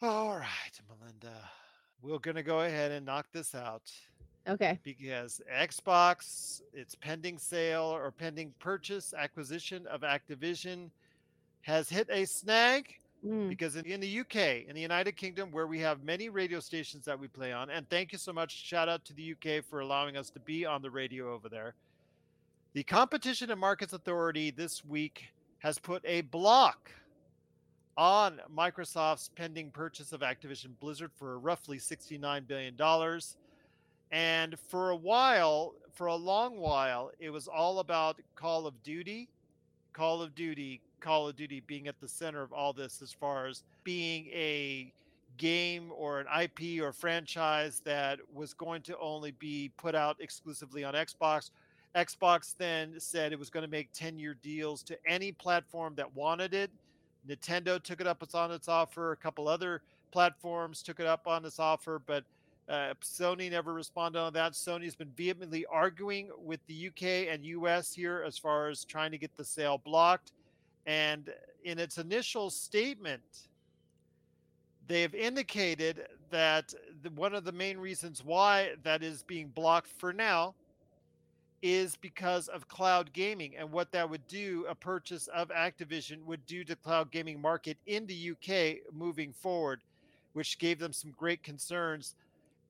[0.00, 1.50] All right, Melinda,
[2.00, 3.90] we're going to go ahead and knock this out
[4.48, 4.78] Okay.
[4.84, 10.90] because Xbox, its pending sale or pending purchase acquisition of Activision
[11.62, 12.94] has hit a snag
[13.24, 13.48] Mm.
[13.48, 17.04] because in, in the UK, in the United Kingdom, where we have many radio stations
[17.06, 19.80] that we play on, and thank you so much, shout out to the UK for
[19.80, 21.74] allowing us to be on the radio over there.
[22.74, 25.24] The Competition and Markets Authority this week
[25.60, 26.90] has put a block
[27.96, 32.76] on Microsoft's pending purchase of Activision Blizzard for roughly $69 billion.
[34.12, 39.28] And for a while, for a long while, it was all about Call of Duty,
[39.92, 43.46] Call of Duty, Call of Duty being at the center of all this as far
[43.46, 44.92] as being a
[45.36, 50.84] game or an IP or franchise that was going to only be put out exclusively
[50.84, 51.50] on Xbox.
[51.94, 56.14] Xbox then said it was going to make 10 year deals to any platform that
[56.14, 56.70] wanted it.
[57.28, 59.12] Nintendo took it up on its offer.
[59.12, 59.82] A couple other
[60.12, 62.24] platforms took it up on its offer, but
[62.68, 64.52] uh, Sony never responded on that.
[64.52, 69.18] Sony's been vehemently arguing with the UK and US here as far as trying to
[69.18, 70.32] get the sale blocked.
[70.86, 71.32] And
[71.64, 73.22] in its initial statement,
[74.88, 80.12] they've indicated that the, one of the main reasons why that is being blocked for
[80.12, 80.54] now
[81.62, 86.44] is because of cloud gaming and what that would do a purchase of activision would
[86.46, 89.80] do to cloud gaming market in the uk moving forward
[90.34, 92.14] which gave them some great concerns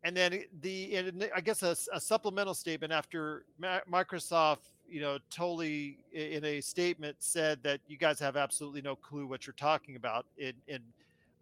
[0.07, 5.19] and then the and i guess a, a supplemental statement after Ma- microsoft you know
[5.31, 9.97] totally in a statement said that you guys have absolutely no clue what you're talking
[9.97, 10.81] about in in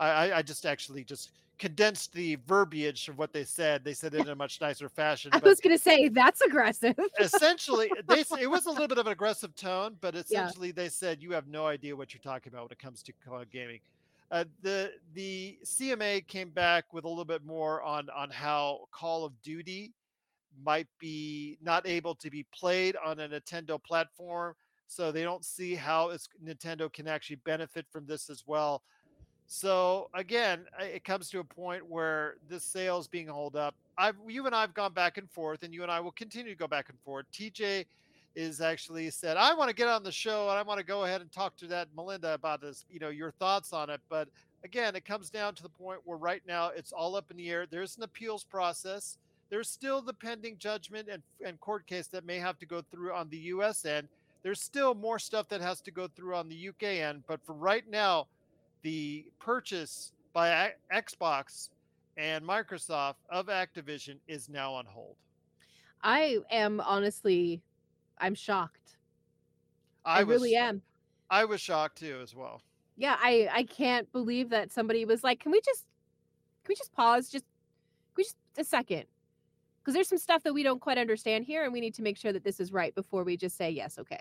[0.01, 3.85] I, I- just actually just condensed the verbiage of what they said.
[3.85, 5.31] They said it in a much nicer fashion.
[5.33, 6.99] I was gonna say that's aggressive.
[7.21, 11.23] essentially, they it was a little bit of an aggressive tone, but essentially they said
[11.23, 13.79] you have no idea what you're talking about when it comes to cloud gaming.
[14.35, 19.24] Uh, the the CMA came back with a little bit more on on how Call
[19.24, 19.93] of Duty
[20.64, 24.57] might be not able to be played on a Nintendo platform,
[24.89, 28.82] so they don't see how it's, Nintendo can actually benefit from this as well.
[29.47, 33.76] So again, it comes to a point where this sale is being held up.
[33.97, 36.59] I've you and I've gone back and forth, and you and I will continue to
[36.59, 37.26] go back and forth.
[37.32, 37.87] TJ
[38.35, 41.05] is actually said, I want to get on the show and I want to go
[41.05, 44.01] ahead and talk to that Melinda about this, you know, your thoughts on it.
[44.09, 44.28] But
[44.64, 47.51] again, it comes down to the point where right now it's all up in the
[47.51, 47.66] air.
[47.66, 49.18] There's an appeals process.
[49.51, 53.12] There's still the pending judgment and, and court case that may have to go through
[53.12, 54.09] on the US end.
[54.43, 57.22] There's still more stuff that has to go through on the UK end.
[57.26, 58.26] But for right now,
[58.82, 61.70] the purchase by Xbox
[62.16, 65.16] and Microsoft of Activision is now on hold.
[66.03, 67.62] I am honestly,
[68.19, 68.97] I'm shocked.
[70.05, 70.83] I, I was, really am.
[71.31, 72.62] I was shocked too, as well.
[72.97, 75.85] Yeah, I I can't believe that somebody was like, "Can we just,
[76.65, 77.29] can we just pause?
[77.29, 79.05] Just, can we just a second?
[79.81, 82.17] Because there's some stuff that we don't quite understand here, and we need to make
[82.17, 84.21] sure that this is right before we just say yes, okay."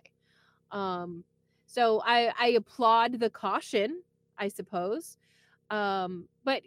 [0.72, 1.24] Um,
[1.66, 4.02] so I I applaud the caution,
[4.38, 5.18] I suppose.
[5.70, 6.64] Um, but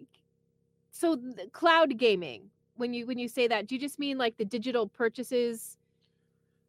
[0.92, 1.20] so
[1.52, 4.86] cloud gaming, when you when you say that, do you just mean like the digital
[4.86, 5.76] purchases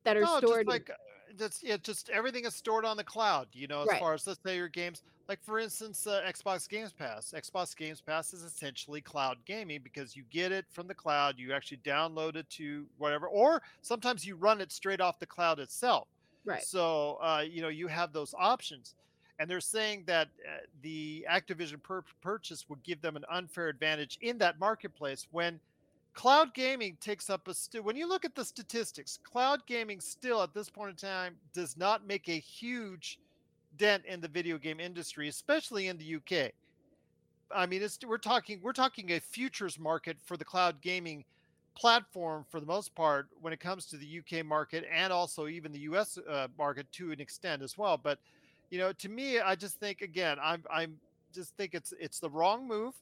[0.08, 0.66] that are No, stored?
[0.66, 0.94] just like uh,
[1.38, 3.48] just yeah, just everything is stored on the cloud.
[3.54, 4.00] You know, as Right.
[4.00, 7.34] far as let's say your games, like for instance, uh, Xbox Games Pass.
[7.36, 11.36] Xbox Games Pass is essentially cloud gaming because you get it from the cloud.
[11.38, 15.60] You actually download it to whatever, or sometimes you run it straight off the cloud
[15.60, 16.08] itself.
[16.46, 16.64] right.
[16.64, 18.96] So uh, you know you have those options,
[19.40, 24.18] and they're saying that uh, the Activision pur- purchase would give them an unfair advantage
[24.22, 25.60] in that marketplace when
[26.18, 30.42] cloud gaming takes up a st- when you look at the statistics, cloud gaming still
[30.42, 33.20] at this point in time does not make a huge
[33.78, 36.52] dent in the video game industry, especially in the UK.
[37.56, 41.24] I mean, it's we're talking we're talking a futures market for the cloud gaming
[41.76, 45.72] platform for the most part when it comes to the UK market and also even
[45.72, 47.96] the US uh, market to an extent as well.
[47.96, 48.18] But
[48.72, 50.98] you know, to me, I just think again, I'm I'm
[51.32, 52.96] just think it's it's the wrong move.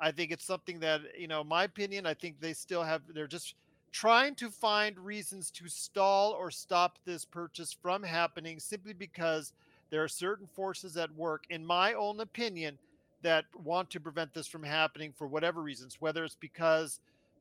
[0.00, 2.06] I think it's something that you know, my opinion.
[2.06, 3.54] I think they still have they're just
[3.92, 9.52] trying to find reasons to stall or stop this purchase from happening simply because
[9.90, 12.76] there are certain forces at work, in my own opinion,
[13.22, 16.98] that want to prevent this from happening for whatever reasons, whether it's because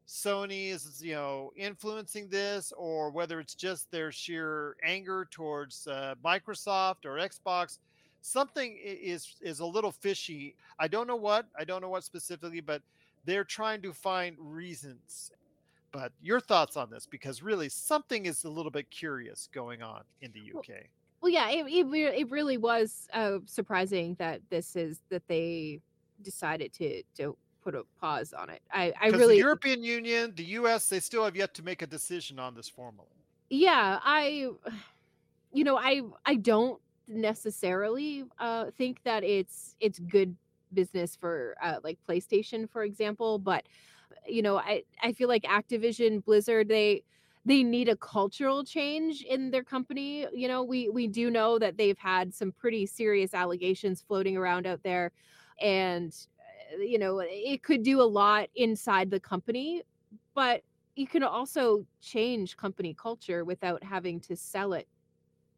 [0.07, 6.13] Sony is, you know, influencing this, or whether it's just their sheer anger towards uh,
[6.23, 7.79] Microsoft or Xbox.
[8.25, 10.55] Something is is a little fishy.
[10.79, 11.45] I don't know what.
[11.59, 12.81] I don't know what specifically, but
[13.25, 15.29] they're trying to find reasons.
[15.91, 20.03] But your thoughts on this, because really something is a little bit curious going on
[20.21, 20.85] in the UK.
[21.21, 25.81] Well, yeah, it it, it really was uh, surprising that this is that they
[26.21, 28.61] decided to to put a pause on it.
[28.71, 31.81] I I Because really the European Union, the US, they still have yet to make
[31.81, 33.25] a decision on this formally.
[33.49, 34.49] yeah I
[35.53, 40.35] you know I I don't necessarily uh, think that it's it's good
[40.73, 43.63] business for uh, like PlayStation for example, but
[44.27, 47.03] you know I I feel like Activision Blizzard they
[47.45, 50.25] they need a cultural change in their company.
[50.33, 54.65] You know, we we do know that they've had some pretty serious allegations floating around
[54.65, 55.11] out there,
[55.61, 56.15] and
[56.73, 59.83] uh, you know it could do a lot inside the company,
[60.35, 60.61] but
[60.95, 64.87] you can also change company culture without having to sell it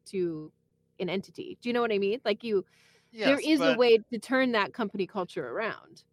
[0.06, 0.52] to
[1.00, 1.58] an entity.
[1.60, 2.20] Do you know what I mean?
[2.24, 2.64] Like you,
[3.12, 6.04] there Yes, is a way to turn that company culture around.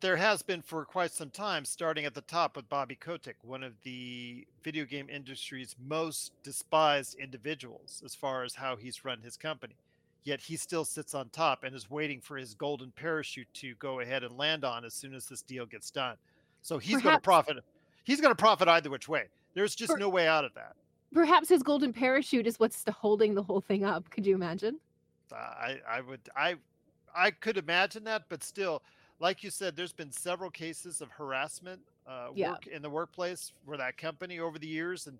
[0.00, 3.64] there has been for quite some time, starting at the top with Bobby Kotick, one
[3.64, 9.36] of the video game industry's most despised individuals as far as how he's run his
[9.36, 9.74] company.
[10.22, 14.00] Yet he still sits on top and is waiting for his golden parachute to go
[14.00, 16.16] ahead and land on as soon as this deal gets done.
[16.62, 17.56] So he's going to profit.
[18.04, 19.28] He's going to profit either which way.
[19.54, 20.76] There's just no way out of that.
[21.12, 24.10] Perhaps his golden parachute is what's holding the whole thing up.
[24.10, 24.80] Could you imagine?
[25.30, 26.56] Uh, I I would I
[27.14, 28.82] I could imagine that, but still,
[29.18, 32.58] like you said, there's been several cases of harassment uh, Yeah.
[32.58, 35.18] work in the workplace for that company over the years, and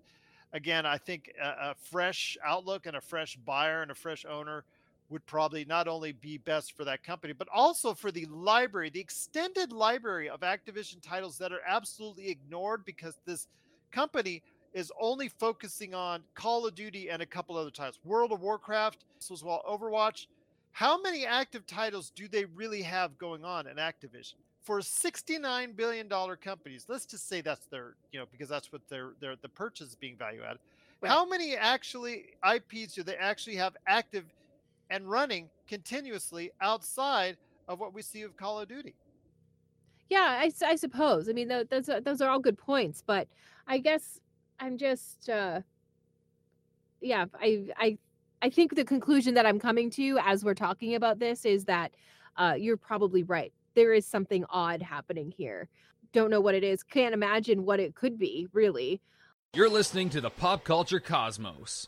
[0.53, 4.65] again, I think a, a fresh outlook and a fresh buyer and a fresh owner
[5.09, 8.99] would probably not only be best for that company, but also for the library, the
[8.99, 13.47] extended library of Activision titles that are absolutely ignored because this
[13.91, 14.43] company
[14.73, 17.99] is only focusing on Call of Duty and a couple other titles.
[18.03, 20.27] World of Warcraft, as well Overwatch.
[20.71, 24.35] How many active titles do they really have going on in Activision?
[24.61, 28.81] For a $69 billion companies, let's just say that's their, you know, because that's what
[28.89, 30.59] their their the purchase is being value added.
[31.01, 31.09] Right.
[31.09, 34.25] How many actually IPs do they actually have active
[34.89, 38.93] and running continuously outside of what we see of Call of Duty?
[40.09, 41.29] Yeah, I suppose.
[41.29, 43.27] I mean, those those are all good points, but
[43.67, 44.19] I guess
[44.59, 45.61] I'm just, uh,
[47.01, 47.97] yeah, I, I,
[48.41, 51.91] I think the conclusion that I'm coming to as we're talking about this is that
[52.37, 53.53] uh, you're probably right.
[53.75, 55.69] There is something odd happening here.
[56.11, 56.83] Don't know what it is.
[56.83, 59.01] Can't imagine what it could be, really.
[59.53, 61.87] You're listening to the Pop Culture Cosmos.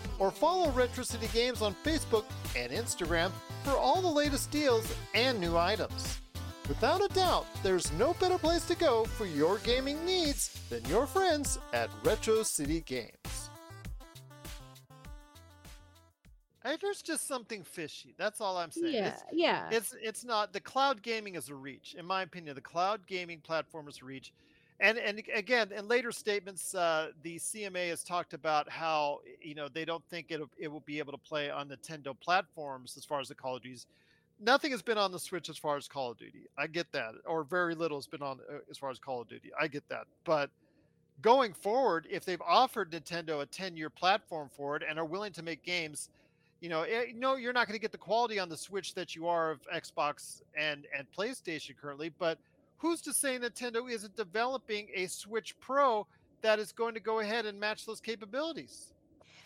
[0.21, 3.31] or follow Retro City Games on Facebook and Instagram
[3.63, 6.19] for all the latest deals and new items.
[6.67, 11.07] Without a doubt, there's no better place to go for your gaming needs than your
[11.07, 13.49] friends at Retro City Games.
[16.63, 18.13] Hey, there's just something fishy.
[18.19, 18.93] That's all I'm saying.
[18.93, 19.69] Yeah, It's, yeah.
[19.71, 22.53] it's it's not the cloud gaming is a reach, in my opinion.
[22.53, 24.31] The cloud gaming platform is a reach,
[24.81, 29.69] and and again, in later statements, uh, the CMA has talked about how you know
[29.69, 33.19] they don't think it it will be able to play on Nintendo platforms as far
[33.19, 33.85] as the Call of Duties.
[34.39, 36.47] Nothing has been on the Switch as far as Call of Duty.
[36.57, 39.29] I get that, or very little has been on uh, as far as Call of
[39.29, 39.51] Duty.
[39.59, 40.49] I get that, but
[41.21, 45.31] going forward, if they've offered Nintendo a 10 year platform for it and are willing
[45.33, 46.09] to make games,
[46.59, 49.15] you know, eh, no, you're not going to get the quality on the Switch that
[49.15, 52.39] you are of Xbox and, and PlayStation currently, but
[52.81, 56.07] who's to say Nintendo isn't developing a Switch Pro
[56.41, 58.91] that is going to go ahead and match those capabilities?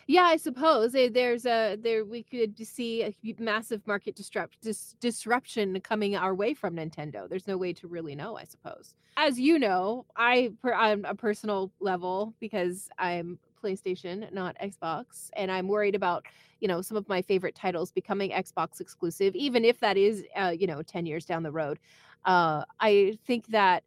[0.07, 4.95] Yeah, I suppose eh, there's a there we could see a massive market disrupt dis,
[4.99, 7.27] disruption coming our way from Nintendo.
[7.27, 8.93] There's no way to really know, I suppose.
[9.17, 15.51] As you know, I per, on a personal level because I'm PlayStation, not Xbox, and
[15.51, 16.25] I'm worried about
[16.59, 20.53] you know some of my favorite titles becoming Xbox exclusive, even if that is uh,
[20.57, 21.79] you know 10 years down the road.
[22.25, 23.83] Uh, I think that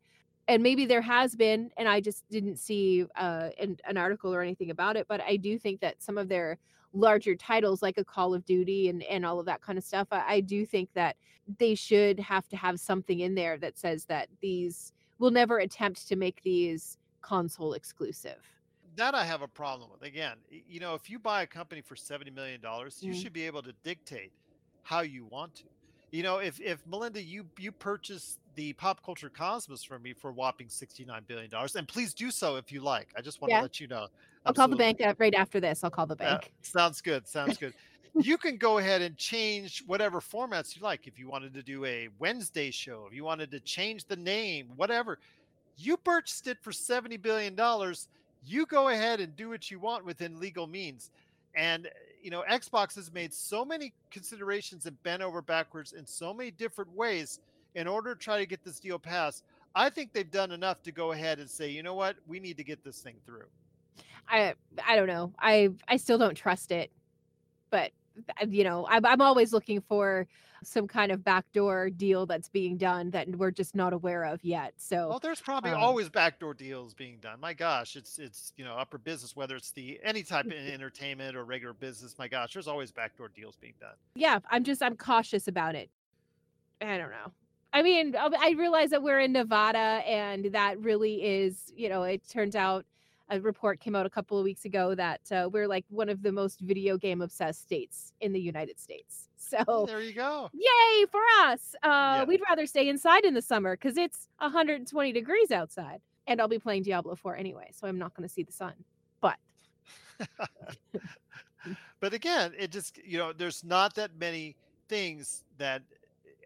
[0.49, 4.43] and maybe there has been and i just didn't see uh, an, an article or
[4.43, 6.59] anything about it but i do think that some of their
[6.95, 10.09] larger titles like a call of duty and, and all of that kind of stuff
[10.11, 11.17] I, I do think that
[11.59, 16.09] they should have to have something in there that says that these will never attempt
[16.09, 18.43] to make these console exclusive
[18.97, 20.03] That I have a problem with.
[20.03, 22.61] Again, you know, if you buy a company for $70 million,
[23.05, 23.13] you Mm.
[23.13, 24.33] should be able to dictate
[24.83, 25.69] how you want to.
[26.11, 30.31] You know, if, if Melinda, you you purchase the pop culture cosmos from me for
[30.31, 33.13] a whopping $69 billion, and please do so if you like.
[33.17, 33.59] I just want Yeah.
[33.59, 34.09] to let you know.
[34.47, 37.27] i'll call the bank uh, right after this i'll call the Uh, bank sounds good.
[37.29, 37.75] Sounds good.
[38.19, 41.07] you can go ahead and change whatever formats you like.
[41.07, 44.73] If you wanted to do a Wednesday show, if you wanted to change the name,
[44.77, 45.19] whatever,
[45.77, 47.57] you purchased it for $70 billion.
[48.43, 51.11] You go ahead and do what you want within legal means.
[51.55, 51.89] And,
[52.23, 56.51] you know, Xbox has made so many considerations and bent over backwards in so many
[56.51, 57.41] different ways
[57.75, 59.45] in order to try to get this deal passed.
[59.75, 62.57] I think they've done enough to go ahead and say, you know what, we need
[62.57, 63.47] to get this thing through.
[64.29, 64.55] i
[64.87, 66.91] i don't know i i still don't trust it
[67.71, 67.93] but
[68.49, 70.27] you know I'm, I'm always looking for
[70.65, 74.75] some kind of backdoor deal that's being done that we're just not aware of yet
[74.77, 77.39] so Well, there's probably um, always backdoor deals being done.
[77.41, 81.37] My gosh, it's it's you know upper business, whether it's the any type of entertainment
[81.37, 82.17] or regular business.
[82.19, 83.95] My gosh, there's always backdoor deals being done.
[84.15, 85.91] yeah i'm just i'm cautious about it
[86.81, 87.33] i don't know
[87.73, 92.03] i mean I I realize that we're in nevada and that really is you know
[92.03, 92.85] it turns out
[93.31, 96.23] a report came out a couple of weeks ago that uh, we're like one of
[96.23, 100.51] the most video game obsessed states in the united states so There you go.
[100.53, 102.25] yay for us uh, Yeah.
[102.25, 106.59] we'd rather stay inside in the summer because it's 120 degrees outside and i'll be
[106.59, 108.75] playing diablo 4 anyway so i'm not going to see the sun
[109.21, 109.37] but
[112.01, 114.57] But again, it just you know there's not that many
[114.89, 115.83] things that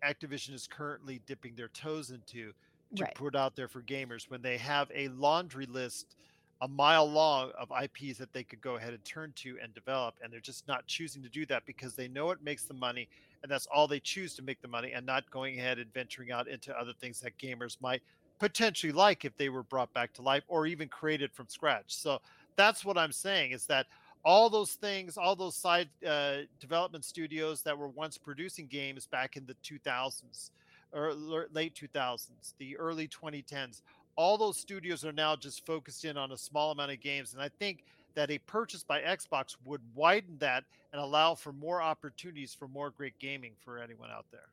[0.05, 2.53] Activision is currently dipping their toes into
[2.97, 3.15] to Right.
[3.15, 6.17] put out there for gamers when they have a laundry list
[6.63, 10.15] a mile long of IPs that they could go ahead and turn to and develop
[10.23, 13.09] and they're just not choosing to do that because they know it makes the money
[13.43, 16.31] and that's all they choose to make the money and not going ahead and venturing
[16.31, 18.01] out into other things that gamers might
[18.39, 21.87] potentially like if they were brought back to life or even created from scratch.
[21.89, 22.21] So
[22.57, 23.87] that's what I'm saying is that
[24.25, 29.37] all those things, all those side uh, development studios that were once producing games back
[29.37, 30.51] in the 2000s
[30.93, 31.15] or
[31.53, 33.81] late 2000s, the early 2010s,
[34.17, 37.33] all those studios are now just focused in on a small amount of games.
[37.33, 37.85] And I think
[38.15, 42.91] that a purchase by Xbox would widen that and allow for more opportunities for more
[42.91, 44.51] great gaming for anyone out there.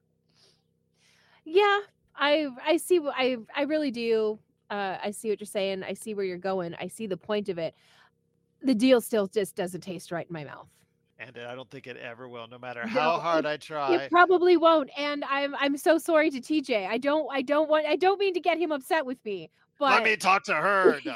[1.43, 1.80] Yeah,
[2.16, 4.39] I I see I I really do.
[4.70, 5.84] Uh, I see what you're saying.
[5.84, 6.76] I see where you're going.
[6.76, 7.74] I see the point of it.
[8.62, 10.68] The deal still just doesn't taste right in my mouth.
[11.20, 13.96] And I don't think it ever will, no matter No, how hard I try.
[13.96, 14.90] It probably won't.
[14.98, 16.88] And I'm I'm so sorry to TJ.
[16.88, 19.50] I don't I don't want I don't mean to get him upset with me.
[19.78, 21.00] But Let me talk to her.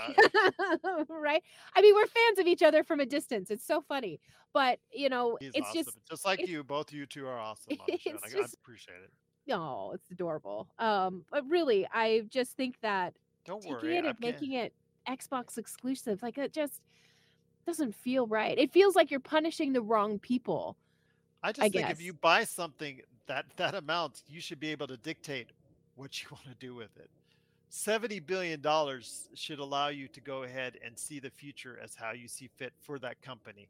[1.09, 1.43] Right?
[1.75, 3.49] I mean, we're fans of each other from a distance.
[3.51, 4.19] It's so funny.
[4.53, 5.83] But you know, He's it's awesome.
[5.85, 6.63] just just like you.
[6.63, 8.09] Both you two are awesome on the show.
[8.11, 9.53] and it's I, I just- appreciate it.
[9.53, 10.67] oh, it's adorable.
[10.79, 13.13] Um, but really, I just think that
[13.45, 13.97] Don't worry.
[13.97, 14.73] it I'm making it
[15.07, 16.81] Xbox exclusive, like it just
[17.65, 18.57] doesn't feel right.
[18.57, 20.77] It feels like you're punishing the wrong people.
[21.41, 24.87] I just I think if you buy something that that amount, you should be able
[24.87, 25.47] to dictate
[25.95, 27.09] what you want to do with it.
[27.69, 32.11] Seventy billion dollars should allow you to go ahead and see the future as how
[32.11, 33.67] you see fit for that company.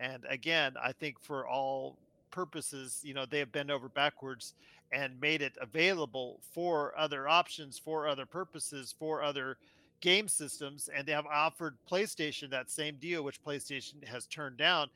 [0.00, 1.98] And again, I think for all
[2.30, 4.54] purposes, you know, they have bent over backwards
[4.90, 9.56] and made it available for other options, for other purposes, for other
[10.04, 10.90] game systems.
[10.94, 14.88] And they have offered PlayStation that same deal, which PlayStation has turned down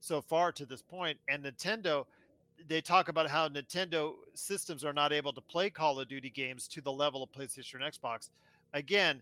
[0.00, 1.18] so far to this point.
[1.28, 2.06] And Nintendo,
[2.66, 6.66] they talk about how Nintendo systems are not able to play Call of Duty games
[6.68, 8.30] to the level of PlayStation and Xbox.
[8.72, 9.20] Again,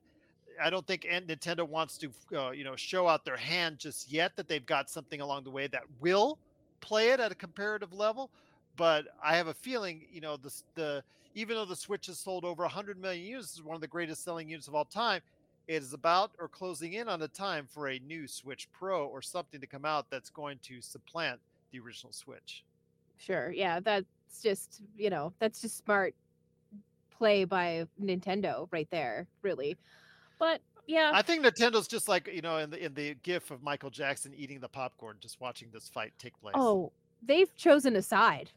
[0.63, 4.37] I don't think Nintendo wants to, uh, you know, show out their hand just yet
[4.37, 6.39] that they've got something along the way that will
[6.81, 8.31] play it at a comparative level.
[8.77, 11.03] But I have a feeling, you know, the the
[11.35, 14.25] even though the Switch has sold over 100 million units, is one of the greatest
[14.25, 15.21] selling units of all time.
[15.69, 19.23] It is about or closing in on the time for a new Switch Pro or
[19.23, 22.65] something to come out that's going to supplant the original Switch.
[23.17, 23.53] Sure.
[23.53, 24.07] Yeah, that's
[24.43, 26.15] just, you know, that's just smart
[27.17, 29.77] play by Nintendo right there, really.
[30.41, 31.13] But yeah.
[31.15, 34.33] I think Nintendo's just like, you know, in the in the gif of Michael Jackson
[34.37, 36.55] eating the popcorn just watching this fight take place.
[36.57, 36.91] Oh,
[37.23, 38.51] they've chosen a side.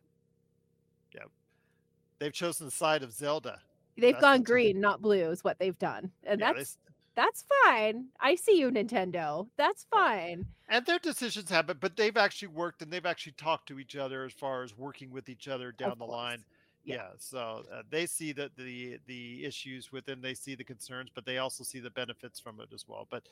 [2.20, 3.60] They've chosen the side of Zelda.
[3.98, 6.12] They've that's gone green, not blue is what they've done.
[6.26, 8.08] And yeah, that's they, that's fine.
[8.20, 9.48] I see you, Nintendo.
[9.58, 10.46] That's fine.
[10.68, 14.26] And their decisions happen, but they've actually worked and they've actually talked to each other
[14.26, 16.16] as far as working with each other down of the course.
[16.16, 16.44] line.
[16.84, 16.96] Yeah.
[16.96, 21.26] yeah so uh, they see the, the the issues within, they see the concerns, but
[21.26, 23.08] they also see the benefits from it as well.
[23.10, 23.24] But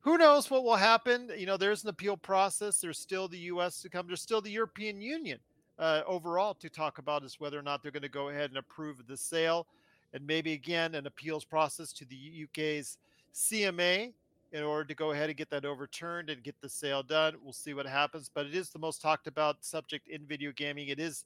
[0.00, 1.30] who knows what will happen?
[1.36, 2.80] You know, there's an appeal process.
[2.80, 3.80] There's still the U.S.
[3.82, 4.06] to come.
[4.06, 5.40] There's still the European Union
[5.78, 8.58] uh, overall to talk about is whether or not they're going to go ahead and
[8.58, 9.66] approve the sale,
[10.12, 12.98] and maybe again an appeals process to the UK's
[13.34, 14.12] CMA
[14.52, 17.34] in order to go ahead and get that overturned and get the sale done.
[17.42, 20.88] We'll see what happens, but it is the most talked about subject in video gaming.
[20.88, 21.24] It is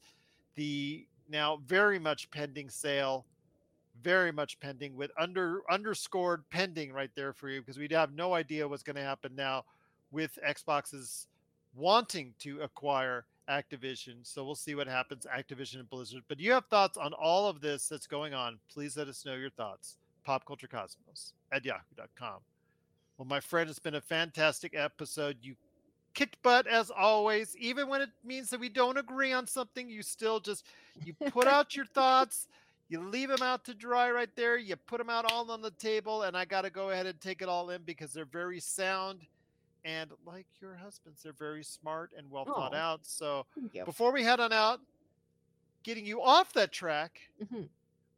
[0.57, 3.25] the now very much pending sale,
[4.03, 8.35] very much pending with under underscored pending right there for you because we have no
[8.35, 9.65] idea what's going to happen now
[10.11, 11.29] with Xbox's
[11.77, 14.19] wanting to acquire Activision.
[14.23, 16.23] So we'll see what happens, Activision and Blizzard.
[16.29, 18.59] But you have thoughts on all of this that's going on.
[18.73, 19.97] Please let us know your thoughts.
[20.25, 22.39] Pop Culture Cosmos at yahoo.com.
[23.19, 25.39] Well, my friend, it's been a fantastic episode.
[25.43, 25.57] You
[26.15, 29.89] kicked butt as always, even when it means that we don't agree on something.
[29.89, 30.65] You still just
[31.05, 32.49] you put out your thoughts,
[32.89, 34.57] you leave them out to dry right there.
[34.57, 37.21] You put them out all on the table, and I got to go ahead and
[37.21, 39.21] take it all in because they're very sound.
[39.85, 43.01] And like your husbands, they're very smart and well thought out.
[43.03, 43.47] So
[43.85, 44.81] before we head on out,
[45.83, 47.63] getting you off that track, mm-hmm.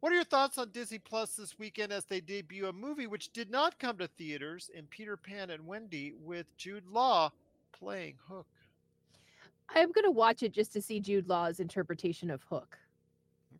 [0.03, 3.31] What are your thoughts on Disney Plus this weekend as they debut a movie which
[3.31, 7.31] did not come to theaters in Peter Pan and Wendy with Jude Law
[7.71, 8.47] playing Hook?
[9.69, 12.77] I'm going to watch it just to see Jude Law's interpretation of Hook.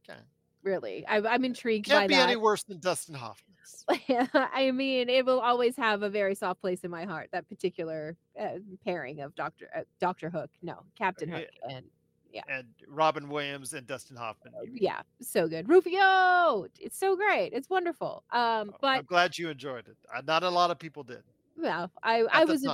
[0.04, 0.20] Okay.
[0.64, 1.86] Really, I, I'm intrigued.
[1.86, 2.28] Can't be that.
[2.28, 3.53] any worse than Dustin Hoffman's.
[4.34, 7.30] I mean, it will always have a very soft place in my heart.
[7.32, 11.86] That particular uh, pairing of Doctor uh, Doctor Hook, no Captain Hook, and
[12.34, 12.42] yeah.
[12.50, 14.54] And Robin Williams and Dustin Hoffman.
[14.74, 15.70] Yeah, so good.
[15.70, 17.52] Rufio, it's so great.
[17.54, 18.24] It's wonderful.
[18.32, 19.98] Um, oh, but I'm glad you enjoyed it.
[20.14, 21.22] Uh, not a lot of people did.
[21.58, 22.68] Well, I I was.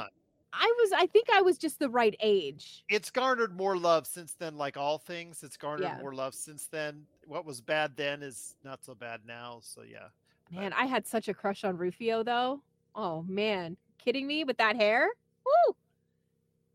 [0.51, 2.83] I was I think I was just the right age.
[2.89, 5.43] It's garnered more love since then, like all things.
[5.43, 5.99] It's garnered yeah.
[6.01, 7.05] more love since then.
[7.27, 9.59] What was bad then is not so bad now.
[9.61, 10.07] So yeah.
[10.51, 10.73] Man.
[10.73, 12.61] I had such a crush on Rufio though.
[12.95, 13.77] Oh man.
[14.03, 15.07] Kidding me with that hair?
[15.45, 15.75] Woo!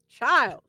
[0.08, 0.62] Child.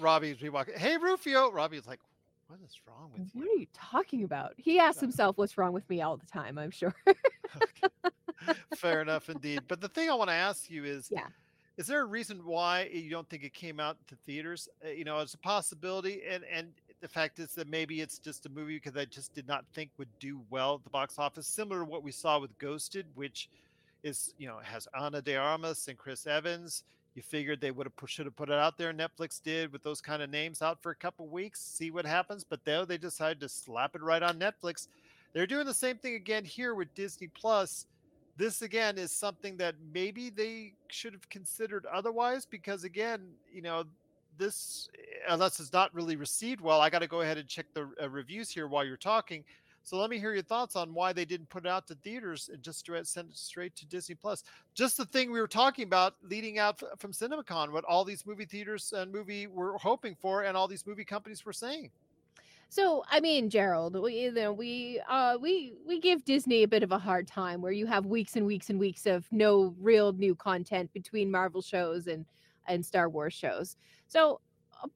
[0.00, 0.70] Robbie's we walk.
[0.74, 1.50] Hey Rufio.
[1.50, 2.00] Robbie's like,
[2.48, 3.40] what is wrong with you?
[3.40, 4.54] What are you talking about?
[4.56, 6.94] He asks himself what's wrong with me all the time, I'm sure.
[8.76, 9.62] Fair enough indeed.
[9.68, 11.26] But the thing I want to ask you is yeah.
[11.76, 14.68] Is there a reason why you don't think it came out to theaters?
[14.84, 16.68] Uh, you know, it's a possibility, and and
[17.04, 19.90] the fact is that maybe it's just a movie because I just did not think
[19.98, 23.50] would do well at the box office, similar to what we saw with Ghosted, which
[24.02, 26.84] is you know has Ana de Armas and Chris Evans.
[27.14, 28.90] You figured they would have should have put it out there.
[28.94, 32.42] Netflix did with those kind of names out for a couple weeks, see what happens.
[32.42, 34.88] But though they decided to slap it right on Netflix,
[35.34, 37.86] they're doing the same thing again here with Disney Plus.
[38.38, 43.20] This again is something that maybe they should have considered otherwise because again,
[43.52, 43.84] you know,
[44.38, 44.88] this
[45.28, 48.08] unless it's not really received well, I got to go ahead and check the uh,
[48.08, 49.44] reviews here while you're talking.
[49.82, 52.48] So let me hear your thoughts on why they didn't put it out to theaters
[52.50, 54.42] and just send it straight to Disney Plus.
[54.72, 58.46] Just the thing we were talking about leading out from CinemaCon, what all these movie
[58.46, 61.90] theaters and movie were hoping for, and all these movie companies were saying.
[62.70, 66.82] So I mean, Gerald, we you know we uh we we give Disney a bit
[66.82, 70.12] of a hard time where you have weeks and weeks and weeks of no real
[70.12, 72.24] new content between Marvel shows and
[72.66, 73.76] and Star Wars shows.
[74.14, 74.40] So
[74.80, 74.90] um,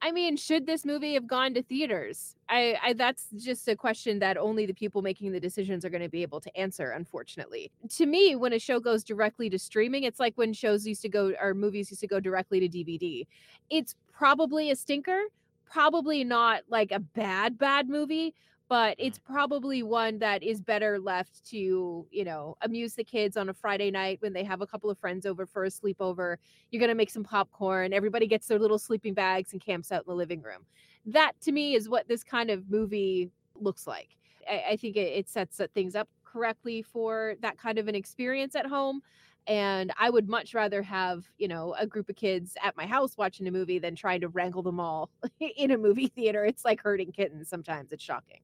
[0.00, 2.36] I mean, should this movie have gone to theaters?
[2.48, 6.02] I, I that's just a question that only the people making the decisions are going
[6.02, 7.72] to be able to answer, unfortunately.
[7.96, 11.08] To me, when a show goes directly to streaming, it's like when shows used to
[11.08, 13.26] go or movies used to go directly to DVD.
[13.70, 15.20] It's probably a stinker,
[15.64, 18.34] probably not like a bad bad movie,
[18.74, 19.34] but it's mm-hmm.
[19.34, 23.88] probably one that is better left to, you know, amuse the kids on a Friday
[23.88, 26.38] night when they have a couple of friends over for a sleepover.
[26.72, 30.02] You're going to make some popcorn, everybody gets their little sleeping bags and camps out
[30.02, 30.66] in the living room.
[31.06, 34.16] That to me is what this kind of movie looks like.
[34.50, 38.56] I, I think it, it sets things up correctly for that kind of an experience
[38.56, 39.02] at home
[39.46, 43.18] and i would much rather have you know a group of kids at my house
[43.18, 45.10] watching a movie than trying to wrangle them all
[45.58, 48.40] in a movie theater it's like herding kittens sometimes it's shocking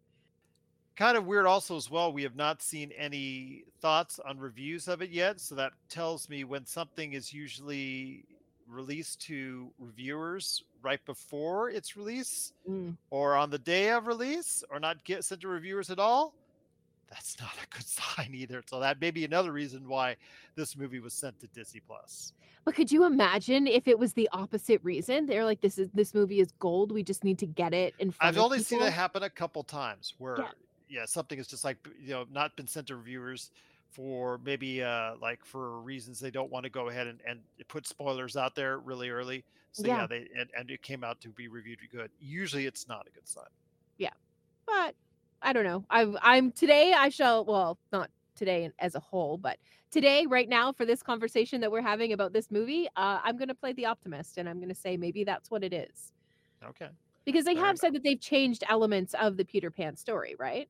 [1.01, 5.01] kind of weird also as well we have not seen any thoughts on reviews of
[5.01, 8.23] it yet so that tells me when something is usually
[8.69, 12.99] released to reviewers right before its release Mm.
[13.09, 16.35] or on the day of release or not get sent to reviewers at all
[17.09, 20.17] that's not a good sign either so that may be another reason why
[20.55, 22.35] this movie was sent to disney plus
[22.67, 26.13] but could you imagine if it was the opposite reason they're like this is this
[26.13, 28.93] movie is gold we just need to get it in front i've only seen it
[28.93, 30.49] happen a couple times where Yeah.
[30.91, 33.51] Yeah something is just like you know not been sent to reviewers
[33.91, 37.87] for maybe uh like for reasons they don't want to go ahead and, and put
[37.87, 40.07] spoilers out there really early so yeah, Yeah.
[40.09, 43.29] they and, and it came out to be reviewed good usually it's not a good
[43.29, 43.45] sign
[43.99, 44.11] Yeah.
[44.67, 44.95] but
[45.43, 45.85] I don't know.
[45.91, 49.59] I'm I'm today I shall well, not today as a whole, but
[49.91, 53.49] today right now for this conversation that we're having about this movie, uh, I'm going
[53.49, 56.13] to play the optimist and I'm going to say maybe that's what it is.
[56.65, 56.91] okay
[57.25, 60.69] Because they Fair have said that they've changed elements of the Peter Pan story, right?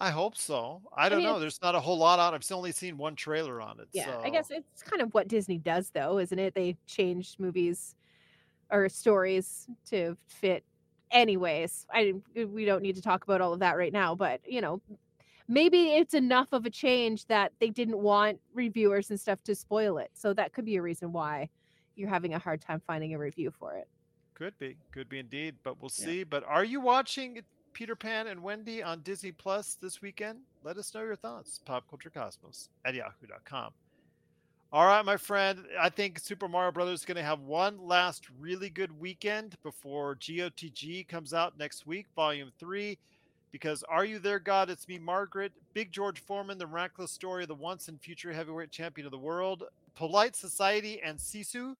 [0.00, 2.72] I hope so i don't mean, know there's not a whole lot on i've only
[2.72, 4.04] seen one trailer on it Yeah.
[4.04, 6.54] so I guess it's kind of what Disney does though, isn't it?
[6.54, 7.94] They change movies
[8.70, 10.64] or stories to fit
[11.10, 11.86] anyways.
[11.92, 14.82] I we don't need to talk about all of that right now, but you know,
[15.48, 19.98] maybe it's enough of a change that they didn't want reviewers and stuff to spoil
[19.98, 20.10] it.
[20.14, 21.50] So that could be a reason why
[21.96, 23.88] you're having a hard time finding a review for it.
[24.34, 26.04] Could be, could be indeed, but we'll Yeah.
[26.04, 26.24] see.
[26.24, 27.42] But are you watching
[27.76, 30.38] Peter Pan and Wendy on Disney Plus this weekend?
[30.64, 31.60] Let us know your thoughts.
[31.68, 33.70] Popculturecosmos at yahoo.com.
[34.72, 35.66] All right, my friend.
[35.78, 40.16] I think Super Mario Brothers is going to have one last really good weekend before
[40.16, 42.96] GOTG comes out next week, Volume 3.
[43.52, 44.70] Because Are You There, God?
[44.70, 45.52] It's Me, Margaret.
[45.74, 49.18] Big George Foreman, the miraculous story of the once and future heavyweight champion of the
[49.18, 49.64] world.
[49.94, 51.74] Polite Society and Sisu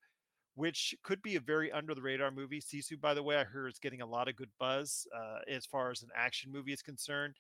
[0.57, 2.61] which could be a very under the radar movie.
[2.61, 5.67] Sisu, by the way, I heard is getting a lot of good buzz uh, as
[5.67, 7.35] far as an action movie is concerned.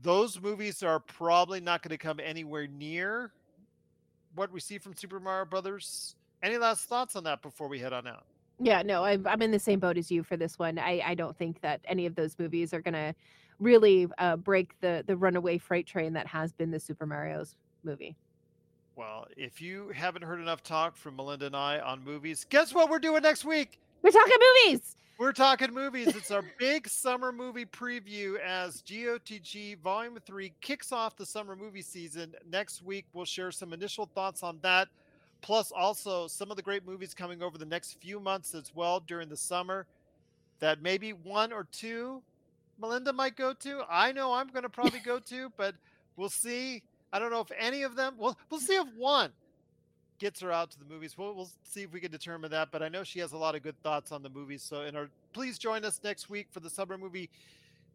[0.00, 3.32] Those movies are probably not going to come anywhere near
[4.34, 6.16] what we see from Super Mario Brothers.
[6.42, 8.24] Any last thoughts on that before we head on out?
[8.58, 10.78] Yeah, no, I'm I'm in the same boat as you for this one.
[10.78, 13.14] I I don't think that any of those movies are gonna
[13.58, 18.16] really uh, break the the runaway freight train that has been the Super Mario's movie.
[19.00, 22.90] Well, if you haven't heard enough talk from Melinda and I on movies, guess what
[22.90, 23.80] we're doing next week?
[24.02, 24.36] We're talking
[24.66, 24.94] movies.
[25.18, 26.08] We're talking movies.
[26.08, 31.80] It's our big summer movie preview as GOTG Volume 3 kicks off the summer movie
[31.80, 32.34] season.
[32.52, 34.88] Next week, we'll share some initial thoughts on that,
[35.40, 39.00] plus also some of the great movies coming over the next few months as well
[39.00, 39.86] during the summer
[40.58, 42.20] that maybe one or two
[42.78, 43.80] Melinda might go to.
[43.88, 45.74] I know I'm going to probably go to, but
[46.16, 46.82] we'll see.
[47.12, 49.32] I don't know if any of them, we'll, we'll see if one
[50.18, 51.16] gets her out to the movies.
[51.18, 52.70] We'll, we'll see if we can determine that.
[52.70, 54.62] But I know she has a lot of good thoughts on the movies.
[54.62, 57.30] So, in our, please join us next week for the summer movie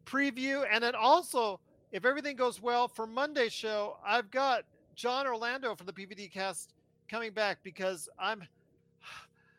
[0.04, 0.66] preview.
[0.70, 1.60] And then also,
[1.92, 4.64] if everything goes well for Monday's show, I've got
[4.94, 6.74] John Orlando from the PVD cast
[7.08, 8.42] coming back because I'm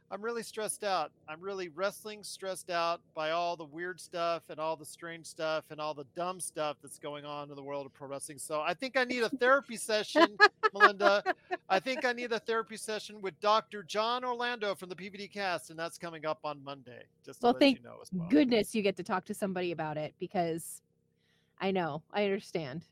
[0.10, 1.12] I'm really stressed out.
[1.28, 5.66] I'm really wrestling stressed out by all the weird stuff and all the strange stuff
[5.70, 8.38] and all the dumb stuff that's going on in the world of pro wrestling.
[8.38, 10.38] So I think I need a therapy session,
[10.74, 11.24] Melinda.
[11.68, 13.84] I think I need a therapy session with Dr.
[13.84, 17.03] John Orlando from the PVD cast, and that's coming up on Monday.
[17.26, 18.30] Just to Well, let thank you know as well.
[18.30, 20.82] Goodness, you get to talk to somebody about it because
[21.60, 22.86] I know I understand.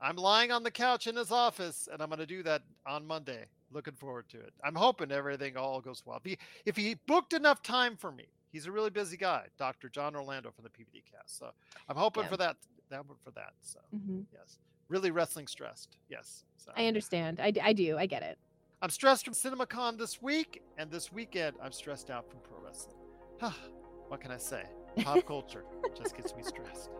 [0.00, 3.06] I'm lying on the couch in his office, and I'm going to do that on
[3.06, 3.44] Monday.
[3.72, 4.52] Looking forward to it.
[4.64, 6.16] I'm hoping everything all goes well.
[6.16, 9.88] If he, if he booked enough time for me, he's a really busy guy, Dr.
[9.88, 11.38] John Orlando from the PVD cast.
[11.38, 11.50] So
[11.88, 12.28] I'm hoping Yeah.
[12.30, 12.56] for that.
[12.90, 13.52] That one for that.
[13.60, 14.24] So Mhm.
[14.32, 14.58] yes,
[14.88, 15.96] really wrestling stressed.
[16.08, 16.44] Yes.
[16.56, 17.38] So I understand.
[17.40, 17.96] I, I do.
[17.96, 18.38] I get it.
[18.82, 22.96] I'm stressed from CinemaCon this week, and this weekend I'm stressed out from pro wrestling.
[24.08, 24.64] what can I say?
[25.02, 25.64] Pop culture
[25.96, 26.90] just gets me stressed.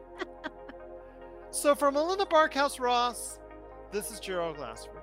[1.51, 3.41] So for Melinda Barkhouse Ross,
[3.91, 5.03] this is Gerald Glassford.